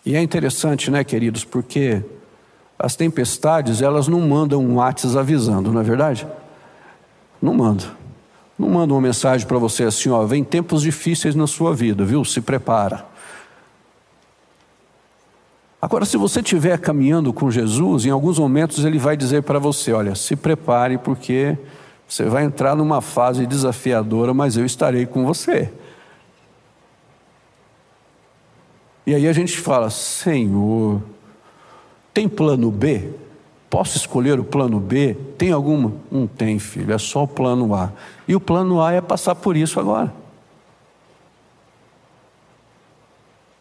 E 0.07 0.17
é 0.17 0.23
interessante, 0.23 0.91
né, 0.91 1.05
queridos, 1.05 1.45
porque 1.45 2.03
as 2.79 2.97
tempestades, 2.97 3.83
elas 3.83 4.09
não 4.09 4.21
mandam 4.21 4.65
um 4.65 4.77
WhatsApp 4.77 5.19
avisando, 5.19 5.71
não 5.71 5.83
é 5.83 5.85
verdade? 5.85 6.27
Não 7.43 7.53
mandam. 7.53 7.98
Não 8.59 8.69
manda 8.69 8.93
uma 8.93 9.01
mensagem 9.01 9.47
para 9.47 9.59
você 9.59 9.85
assim, 9.85 10.11
ó, 10.11 10.25
vem 10.25 10.43
tempos 10.43 10.83
difíceis 10.83 11.35
na 11.35 11.47
sua 11.47 11.73
vida, 11.75 12.05
viu? 12.05 12.25
Se 12.25 12.41
prepara. 12.41 13.07
Agora, 15.81 16.05
se 16.05 16.17
você 16.17 16.41
estiver 16.41 16.77
caminhando 16.79 17.33
com 17.33 17.51
Jesus, 17.51 18.05
em 18.05 18.11
alguns 18.11 18.37
momentos 18.39 18.85
ele 18.85 18.99
vai 18.99 19.17
dizer 19.17 19.45
para 19.45 19.61
você: 19.61 19.93
olha, 19.93 20.17
se 20.17 20.35
prepare, 20.35 20.99
porque 20.99 21.57
você 22.07 22.25
vai 22.25 22.43
entrar 22.43 22.75
numa 22.75 23.01
fase 23.01 23.47
desafiadora, 23.47 24.35
mas 24.35 24.57
eu 24.57 24.67
estarei 24.67 25.07
com 25.07 25.25
você. 25.25 25.71
E 29.07 29.15
aí 29.15 29.29
a 29.29 29.33
gente 29.33 29.57
fala: 29.57 29.89
Senhor, 29.89 31.01
tem 32.13 32.29
plano 32.29 32.73
B? 32.73 33.09
Posso 33.71 33.97
escolher 33.97 34.41
o 34.41 34.45
plano 34.45 34.81
B? 34.81 35.15
Tem 35.37 35.53
alguma? 35.53 35.93
Não 36.11 36.27
tem, 36.27 36.59
filho, 36.59 36.93
é 36.93 36.99
só 36.99 37.25
o 37.25 37.29
plano 37.29 37.75
A. 37.75 37.93
E 38.27 38.35
o 38.35 38.41
plano 38.41 38.81
A 38.81 38.93
é 38.93 39.01
passar 39.01 39.35
por 39.35 39.57
isso 39.57 39.79
agora. 39.79 40.13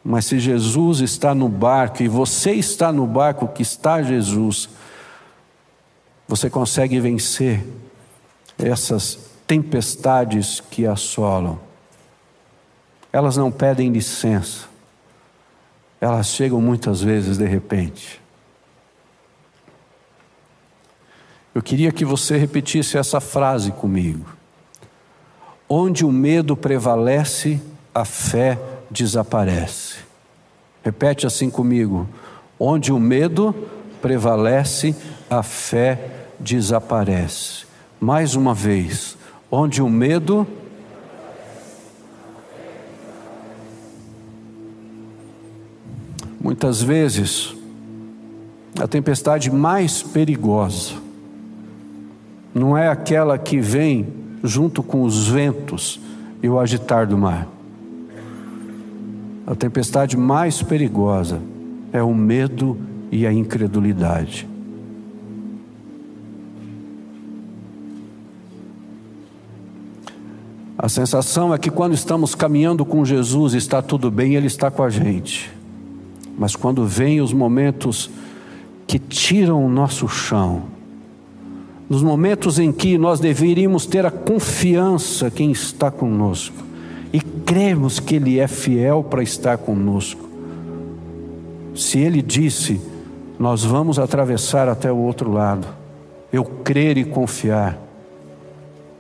Mas 0.04 0.26
se 0.26 0.40
Jesus 0.40 1.02
está 1.02 1.36
no 1.36 1.50
barco 1.50 2.02
e 2.02 2.08
você 2.08 2.54
está 2.54 2.94
no 2.94 3.06
barco 3.06 3.50
que 3.50 3.62
está 3.62 4.02
Jesus, 4.02 4.70
você 6.26 6.50
consegue 6.50 6.98
vencer 7.02 7.66
essas 8.58 9.20
tempestades 9.46 10.62
que 10.62 10.88
assolam. 10.88 11.60
Elas 13.12 13.36
não 13.36 13.52
pedem 13.52 13.92
licença, 13.92 14.68
elas 16.00 16.28
chegam 16.28 16.62
muitas 16.62 17.02
vezes 17.02 17.38
de 17.38 17.46
repente. 17.46 18.22
Eu 21.58 21.64
queria 21.64 21.92
que 21.92 22.06
você 22.06 22.38
repetisse 22.38 23.00
essa 23.00 23.20
frase 23.20 23.72
comigo. 23.72 24.28
Onde 25.68 26.06
o 26.06 26.12
medo 26.12 26.56
prevalece, 26.56 27.60
a 27.96 28.06
fé 28.06 28.60
desaparece. 28.92 29.96
Repete 30.84 31.26
assim 31.26 31.50
comigo: 31.50 32.08
onde 32.60 32.94
o 32.94 33.00
medo 33.00 33.56
prevalece, 34.04 34.96
a 35.28 35.42
fé 35.42 36.28
desaparece. 36.40 37.66
Mais 38.00 38.36
uma 38.36 38.54
vez, 38.54 39.18
onde 39.50 39.82
o 39.82 39.90
medo 39.90 40.46
Muitas 46.40 46.84
vezes, 46.84 47.56
a 48.80 48.88
tempestade 48.88 49.50
mais 49.50 50.04
perigosa 50.04 51.07
não 52.58 52.78
é 52.78 52.90
aquela 52.90 53.38
que 53.38 53.60
vem 53.60 54.08
junto 54.44 54.82
com 54.82 55.04
os 55.04 55.28
ventos 55.28 56.00
e 56.42 56.50
o 56.50 56.60
agitar 56.60 57.08
do 57.08 57.18
mar. 57.18 57.48
A 59.46 59.56
tempestade 59.56 60.18
mais 60.18 60.62
perigosa 60.62 61.40
é 61.94 62.02
o 62.02 62.14
medo 62.14 62.78
e 63.12 63.26
a 63.26 63.32
incredulidade. 63.32 64.48
A 70.78 70.90
sensação 70.90 71.54
é 71.54 71.58
que 71.58 71.72
quando 71.72 71.94
estamos 71.94 72.36
caminhando 72.36 72.86
com 72.86 73.04
Jesus, 73.04 73.54
está 73.54 73.82
tudo 73.82 74.12
bem, 74.12 74.36
Ele 74.36 74.48
está 74.48 74.70
com 74.70 74.84
a 74.84 74.90
gente. 74.90 75.52
Mas 76.38 76.56
quando 76.56 76.86
vem 76.86 77.20
os 77.20 77.34
momentos 77.34 78.12
que 78.86 79.00
tiram 79.00 79.66
o 79.66 79.70
nosso 79.70 80.08
chão, 80.08 80.77
nos 81.90 82.04
momentos 82.04 82.60
em 82.60 82.72
que 82.72 82.98
nós 82.98 83.20
deveríamos 83.20 83.86
ter 83.86 84.06
a 84.06 84.12
confiança 84.12 85.32
quem 85.32 85.52
está 85.52 85.90
conosco 85.90 86.68
e 87.14 87.22
cremos 87.22 88.00
que 88.00 88.16
Ele 88.16 88.40
é 88.40 88.48
fiel 88.48 89.04
para 89.04 89.24
estar 89.24 89.58
conosco. 89.58 90.28
Se 91.74 92.00
Ele 92.00 92.22
disse, 92.22 92.82
nós 93.40 93.64
vamos 93.64 93.98
atravessar 94.00 94.68
até 94.68 94.92
o 94.92 94.98
outro 94.98 95.32
lado, 95.32 95.68
eu 96.32 96.44
crer 96.44 96.98
e 96.98 97.06
confiar. 97.06 97.80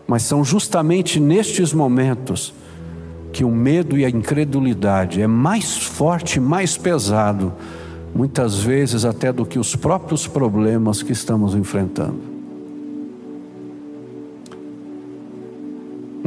Mas 0.08 0.24
são 0.24 0.44
justamente 0.44 1.20
nestes 1.20 1.74
momentos 1.74 2.54
que 3.34 3.44
o 3.44 3.52
medo 3.52 3.98
e 3.98 4.06
a 4.06 4.10
incredulidade 4.10 5.22
é 5.22 5.28
mais 5.28 5.78
forte, 5.78 6.40
mais 6.40 6.78
pesado, 6.78 7.52
muitas 8.16 8.58
vezes 8.58 9.04
até 9.04 9.34
do 9.34 9.46
que 9.46 9.60
os 9.60 9.76
próprios 9.76 10.26
problemas 10.26 11.04
que 11.04 11.12
estamos 11.12 11.54
enfrentando. 11.54 12.37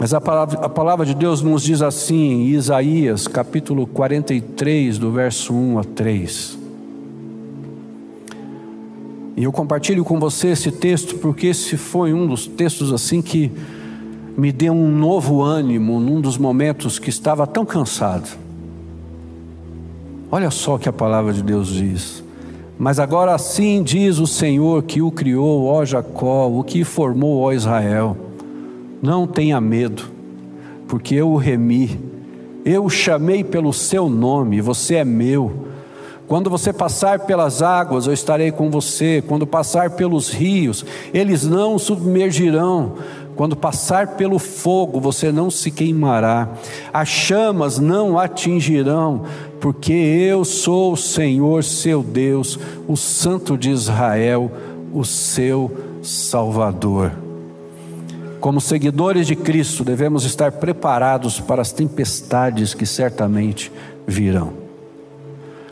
Mas 0.00 0.14
a 0.14 0.20
palavra, 0.20 0.58
a 0.60 0.68
palavra 0.70 1.04
de 1.04 1.14
Deus 1.14 1.42
nos 1.42 1.62
diz 1.62 1.82
assim 1.82 2.16
em 2.16 2.46
Isaías 2.46 3.28
capítulo 3.28 3.86
43, 3.86 4.96
do 4.96 5.12
verso 5.12 5.52
1 5.52 5.78
a 5.78 5.84
3. 5.84 6.58
E 9.36 9.44
eu 9.44 9.52
compartilho 9.52 10.02
com 10.02 10.18
você 10.18 10.48
esse 10.48 10.72
texto 10.72 11.16
porque 11.16 11.48
esse 11.48 11.76
foi 11.76 12.14
um 12.14 12.26
dos 12.26 12.46
textos 12.46 12.94
assim 12.94 13.20
que 13.20 13.52
me 14.38 14.50
deu 14.50 14.72
um 14.72 14.90
novo 14.90 15.42
ânimo 15.42 16.00
num 16.00 16.18
dos 16.18 16.38
momentos 16.38 16.98
que 16.98 17.10
estava 17.10 17.46
tão 17.46 17.66
cansado. 17.66 18.38
Olha 20.32 20.50
só 20.50 20.76
o 20.76 20.78
que 20.78 20.88
a 20.88 20.92
palavra 20.94 21.34
de 21.34 21.42
Deus 21.42 21.68
diz. 21.68 22.24
Mas 22.78 22.98
agora 22.98 23.34
assim 23.34 23.82
diz 23.82 24.16
o 24.16 24.26
Senhor 24.26 24.82
que 24.82 25.02
o 25.02 25.10
criou, 25.10 25.66
ó 25.66 25.84
Jacó, 25.84 26.48
o 26.48 26.64
que 26.64 26.84
formou, 26.84 27.42
ó 27.42 27.52
Israel. 27.52 28.29
Não 29.02 29.26
tenha 29.26 29.60
medo, 29.60 30.04
porque 30.86 31.14
eu 31.14 31.30
o 31.30 31.36
remi, 31.36 31.98
eu 32.64 32.84
o 32.84 32.90
chamei 32.90 33.42
pelo 33.42 33.72
seu 33.72 34.08
nome, 34.08 34.60
você 34.60 34.96
é 34.96 35.04
meu. 35.04 35.68
Quando 36.30 36.48
você 36.48 36.72
passar 36.72 37.20
pelas 37.20 37.60
águas, 37.60 38.06
eu 38.06 38.12
estarei 38.12 38.52
com 38.52 38.70
você. 38.70 39.20
Quando 39.26 39.44
passar 39.44 39.90
pelos 39.90 40.30
rios, 40.30 40.84
eles 41.12 41.44
não 41.44 41.76
submergirão. 41.76 42.92
Quando 43.34 43.56
passar 43.56 44.16
pelo 44.16 44.38
fogo, 44.38 45.00
você 45.00 45.32
não 45.32 45.50
se 45.50 45.70
queimará, 45.70 46.50
as 46.92 47.08
chamas 47.08 47.78
não 47.78 48.18
atingirão, 48.18 49.22
porque 49.58 49.92
eu 49.92 50.44
sou 50.44 50.92
o 50.92 50.96
Senhor 50.96 51.64
seu 51.64 52.02
Deus, 52.02 52.58
o 52.86 52.96
Santo 52.96 53.56
de 53.56 53.70
Israel, 53.70 54.52
o 54.92 55.04
seu 55.04 55.70
Salvador. 56.02 57.29
Como 58.40 58.58
seguidores 58.60 59.26
de 59.26 59.36
Cristo, 59.36 59.84
devemos 59.84 60.24
estar 60.24 60.52
preparados 60.52 61.38
para 61.38 61.60
as 61.60 61.72
tempestades 61.72 62.72
que 62.72 62.86
certamente 62.86 63.70
virão. 64.06 64.54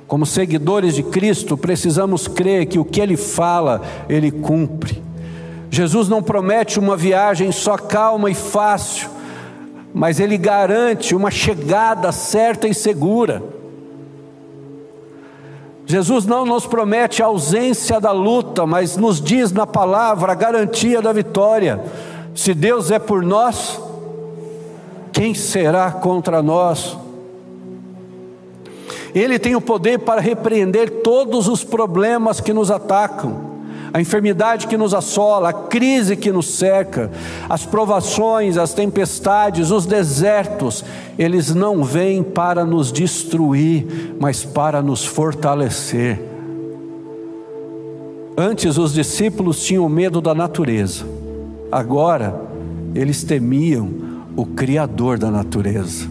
Como 0.07 0.26
seguidores 0.26 0.94
de 0.94 1.02
Cristo, 1.02 1.57
precisamos 1.57 2.28
crer 2.28 2.66
que 2.66 2.78
o 2.78 2.85
que 2.85 3.00
Ele 3.00 3.16
fala, 3.16 3.83
Ele 4.09 4.31
cumpre. 4.31 5.02
Jesus 5.70 6.09
não 6.09 6.22
promete 6.22 6.78
uma 6.78 6.96
viagem 6.96 7.52
só 7.52 7.76
calma 7.76 8.31
e 8.31 8.35
fácil, 8.35 9.09
mas 9.94 10.20
Ele 10.20 10.37
garante 10.37 11.14
uma 11.14 11.31
chegada 11.31 12.12
certa 12.12 12.68
e 12.68 12.74
segura. 12.74 13.42
Jesus 15.87 16.26
não 16.26 16.44
nos 16.44 16.66
promete 16.66 17.22
a 17.22 17.26
ausência 17.26 17.98
da 17.98 18.12
luta, 18.12 18.66
mas 18.66 18.98
nos 18.98 19.22
diz 19.22 19.52
na 19.52 19.66
palavra 19.66 20.33
a 20.33 20.35
garantia 20.35 21.00
da 21.00 21.14
vitória. 21.14 21.83
Se 22.38 22.55
Deus 22.55 22.92
é 22.92 23.01
por 23.01 23.20
nós, 23.24 23.81
quem 25.12 25.35
será 25.35 25.90
contra 25.90 26.40
nós? 26.40 26.96
Ele 29.12 29.40
tem 29.40 29.57
o 29.57 29.61
poder 29.61 29.98
para 29.98 30.20
repreender 30.20 31.03
todos 31.03 31.48
os 31.48 31.64
problemas 31.64 32.40
que 32.40 32.53
nos 32.53 32.70
atacam 32.70 33.59
a 33.92 34.01
enfermidade 34.01 34.68
que 34.68 34.77
nos 34.77 34.94
assola, 34.94 35.48
a 35.48 35.53
crise 35.53 36.14
que 36.14 36.31
nos 36.31 36.46
cerca, 36.46 37.11
as 37.48 37.66
provações, 37.66 38.57
as 38.57 38.72
tempestades, 38.72 39.72
os 39.72 39.85
desertos, 39.85 40.85
eles 41.18 41.53
não 41.53 41.83
vêm 41.83 42.22
para 42.22 42.64
nos 42.64 42.92
destruir, 42.92 44.14
mas 44.20 44.44
para 44.44 44.81
nos 44.81 45.05
fortalecer. 45.05 46.20
Antes 48.37 48.79
os 48.79 48.92
discípulos 48.92 49.64
tinham 49.64 49.88
medo 49.88 50.20
da 50.20 50.37
natureza, 50.37 51.17
agora 51.70 52.35
eles 52.94 53.22
temiam 53.22 53.88
o 54.37 54.46
Criador 54.46 55.18
da 55.18 55.31
natureza. 55.31 56.09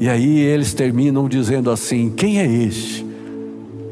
E 0.00 0.08
aí 0.08 0.40
eles 0.40 0.74
terminam 0.74 1.28
dizendo 1.28 1.70
assim: 1.70 2.10
Quem 2.10 2.40
é 2.40 2.46
este 2.46 3.06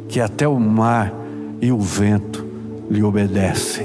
que 0.09 0.21
até 0.21 0.49
o 0.49 0.59
mar 0.59 1.15
e 1.61 1.71
o 1.71 1.79
vento 1.79 2.45
lhe 2.91 3.03
obedece. 3.03 3.83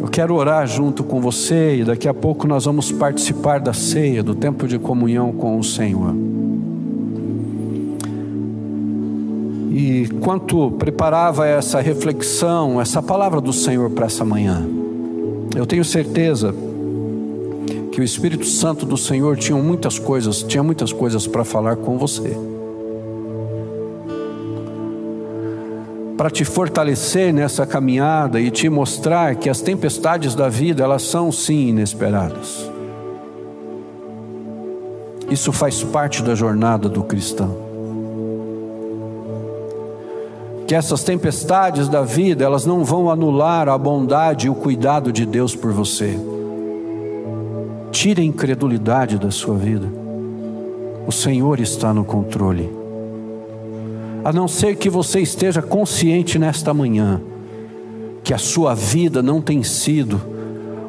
Eu 0.00 0.08
quero 0.08 0.34
orar 0.34 0.66
junto 0.66 1.04
com 1.04 1.20
você 1.20 1.76
e 1.76 1.84
daqui 1.84 2.08
a 2.08 2.14
pouco 2.14 2.48
nós 2.48 2.64
vamos 2.64 2.90
participar 2.90 3.60
da 3.60 3.74
ceia, 3.74 4.22
do 4.22 4.34
tempo 4.34 4.66
de 4.66 4.78
comunhão 4.78 5.30
com 5.32 5.58
o 5.58 5.62
Senhor. 5.62 6.29
E 9.70 10.08
quanto 10.20 10.72
preparava 10.72 11.46
essa 11.46 11.80
reflexão, 11.80 12.80
essa 12.80 13.00
palavra 13.00 13.40
do 13.40 13.52
Senhor 13.52 13.88
para 13.90 14.06
essa 14.06 14.24
manhã, 14.24 14.68
eu 15.54 15.64
tenho 15.64 15.84
certeza 15.84 16.52
que 17.92 18.00
o 18.00 18.04
Espírito 18.04 18.46
Santo 18.46 18.84
do 18.84 18.96
Senhor 18.96 19.36
tinha 19.36 19.56
muitas 19.56 19.96
coisas, 19.96 20.42
tinha 20.42 20.62
muitas 20.62 20.92
coisas 20.92 21.26
para 21.26 21.44
falar 21.44 21.76
com 21.76 21.96
você. 21.96 22.36
para 26.20 26.28
te 26.28 26.44
fortalecer 26.44 27.32
nessa 27.32 27.64
caminhada 27.64 28.38
e 28.38 28.50
te 28.50 28.68
mostrar 28.68 29.36
que 29.36 29.48
as 29.48 29.62
tempestades 29.62 30.34
da 30.34 30.50
vida, 30.50 30.84
elas 30.84 31.00
são 31.00 31.32
sim 31.32 31.68
inesperadas. 31.68 32.70
Isso 35.30 35.50
faz 35.50 35.82
parte 35.82 36.22
da 36.22 36.34
jornada 36.34 36.90
do 36.90 37.02
cristão. 37.02 37.69
Que 40.70 40.74
essas 40.76 41.02
tempestades 41.02 41.88
da 41.88 42.02
vida, 42.02 42.44
elas 42.44 42.64
não 42.64 42.84
vão 42.84 43.10
anular 43.10 43.68
a 43.68 43.76
bondade 43.76 44.46
e 44.46 44.50
o 44.50 44.54
cuidado 44.54 45.10
de 45.10 45.26
Deus 45.26 45.56
por 45.56 45.72
você. 45.72 46.16
Tire 47.90 48.22
a 48.22 48.24
incredulidade 48.24 49.18
da 49.18 49.32
sua 49.32 49.56
vida. 49.56 49.88
O 51.08 51.10
Senhor 51.10 51.58
está 51.58 51.92
no 51.92 52.04
controle 52.04 52.70
a 54.24 54.32
não 54.32 54.46
ser 54.46 54.76
que 54.76 54.88
você 54.88 55.18
esteja 55.18 55.60
consciente 55.60 56.38
nesta 56.38 56.72
manhã 56.72 57.20
que 58.22 58.32
a 58.32 58.38
sua 58.38 58.72
vida 58.72 59.20
não 59.20 59.40
tem 59.40 59.64
sido 59.64 60.20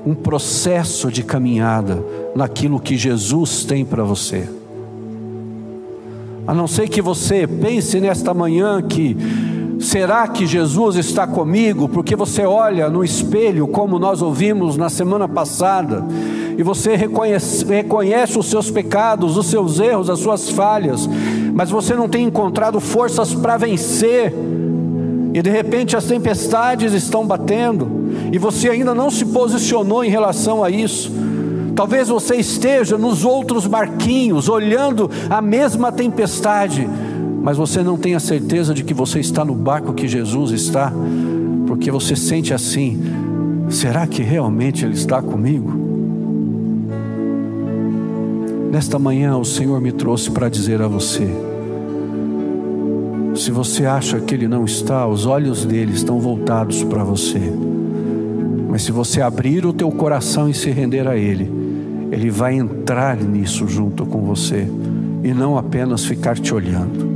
um 0.05 0.13
processo 0.13 1.11
de 1.11 1.23
caminhada 1.23 2.05
naquilo 2.36 2.79
que 2.79 2.95
Jesus 2.95 3.65
tem 3.65 3.84
para 3.84 4.03
você. 4.03 4.47
A 6.45 6.53
não 6.53 6.67
ser 6.67 6.88
que 6.88 7.01
você 7.01 7.47
pense 7.47 7.99
nesta 7.99 8.32
manhã 8.32 8.79
que 8.79 9.15
Será 9.82 10.27
que 10.27 10.45
Jesus 10.45 10.95
está 10.95 11.25
comigo? 11.25 11.89
Porque 11.89 12.15
você 12.15 12.45
olha 12.45 12.88
no 12.88 13.03
espelho, 13.03 13.67
como 13.67 13.97
nós 13.97 14.21
ouvimos 14.21 14.77
na 14.77 14.89
semana 14.89 15.27
passada, 15.27 16.05
e 16.55 16.61
você 16.61 16.95
reconhece, 16.95 17.65
reconhece, 17.65 18.38
os 18.38 18.45
seus 18.45 18.69
pecados, 18.69 19.38
os 19.38 19.47
seus 19.47 19.79
erros, 19.79 20.07
as 20.07 20.19
suas 20.19 20.51
falhas, 20.51 21.09
mas 21.51 21.71
você 21.71 21.95
não 21.95 22.07
tem 22.07 22.25
encontrado 22.25 22.79
forças 22.79 23.34
para 23.34 23.57
vencer, 23.57 24.32
e 25.34 25.41
de 25.41 25.49
repente 25.49 25.97
as 25.97 26.05
tempestades 26.05 26.93
estão 26.93 27.25
batendo, 27.25 27.89
e 28.32 28.38
você 28.38 28.69
ainda 28.69 28.93
não 28.93 29.09
se 29.09 29.25
posicionou 29.25 30.03
em 30.03 30.09
relação 30.09 30.63
a 30.63 30.69
isso. 30.69 31.11
Talvez 31.75 32.07
você 32.09 32.36
esteja 32.36 32.99
nos 32.99 33.25
outros 33.25 33.65
barquinhos, 33.65 34.47
olhando 34.47 35.09
a 35.27 35.41
mesma 35.41 35.91
tempestade, 35.91 36.88
mas 37.43 37.57
você 37.57 37.81
não 37.81 37.97
tem 37.97 38.13
a 38.13 38.19
certeza 38.19 38.73
de 38.73 38.83
que 38.83 38.93
você 38.93 39.19
está 39.19 39.43
no 39.43 39.55
barco 39.55 39.93
que 39.93 40.07
Jesus 40.07 40.51
está, 40.51 40.93
porque 41.65 41.89
você 41.89 42.15
sente 42.15 42.53
assim: 42.53 42.99
será 43.69 44.05
que 44.05 44.21
realmente 44.21 44.85
Ele 44.85 44.93
está 44.93 45.21
comigo? 45.21 45.71
Nesta 48.71 48.99
manhã 48.99 49.35
o 49.37 49.43
Senhor 49.43 49.81
me 49.81 49.91
trouxe 49.91 50.29
para 50.29 50.49
dizer 50.49 50.81
a 50.81 50.87
você: 50.87 51.27
se 53.35 53.49
você 53.49 53.85
acha 53.85 54.19
que 54.19 54.35
Ele 54.35 54.47
não 54.47 54.63
está, 54.63 55.07
os 55.07 55.25
olhos 55.25 55.65
dele 55.65 55.93
estão 55.93 56.19
voltados 56.19 56.83
para 56.83 57.03
você. 57.03 57.41
Mas 58.69 58.83
se 58.83 58.91
você 58.91 59.19
abrir 59.19 59.65
o 59.65 59.73
teu 59.73 59.91
coração 59.91 60.47
e 60.47 60.53
se 60.53 60.69
render 60.69 61.07
a 61.07 61.17
Ele, 61.17 61.51
Ele 62.11 62.29
vai 62.29 62.53
entrar 62.53 63.17
nisso 63.17 63.67
junto 63.67 64.05
com 64.05 64.21
você 64.21 64.67
e 65.23 65.33
não 65.33 65.57
apenas 65.57 66.05
ficar 66.05 66.37
te 66.37 66.53
olhando. 66.53 67.11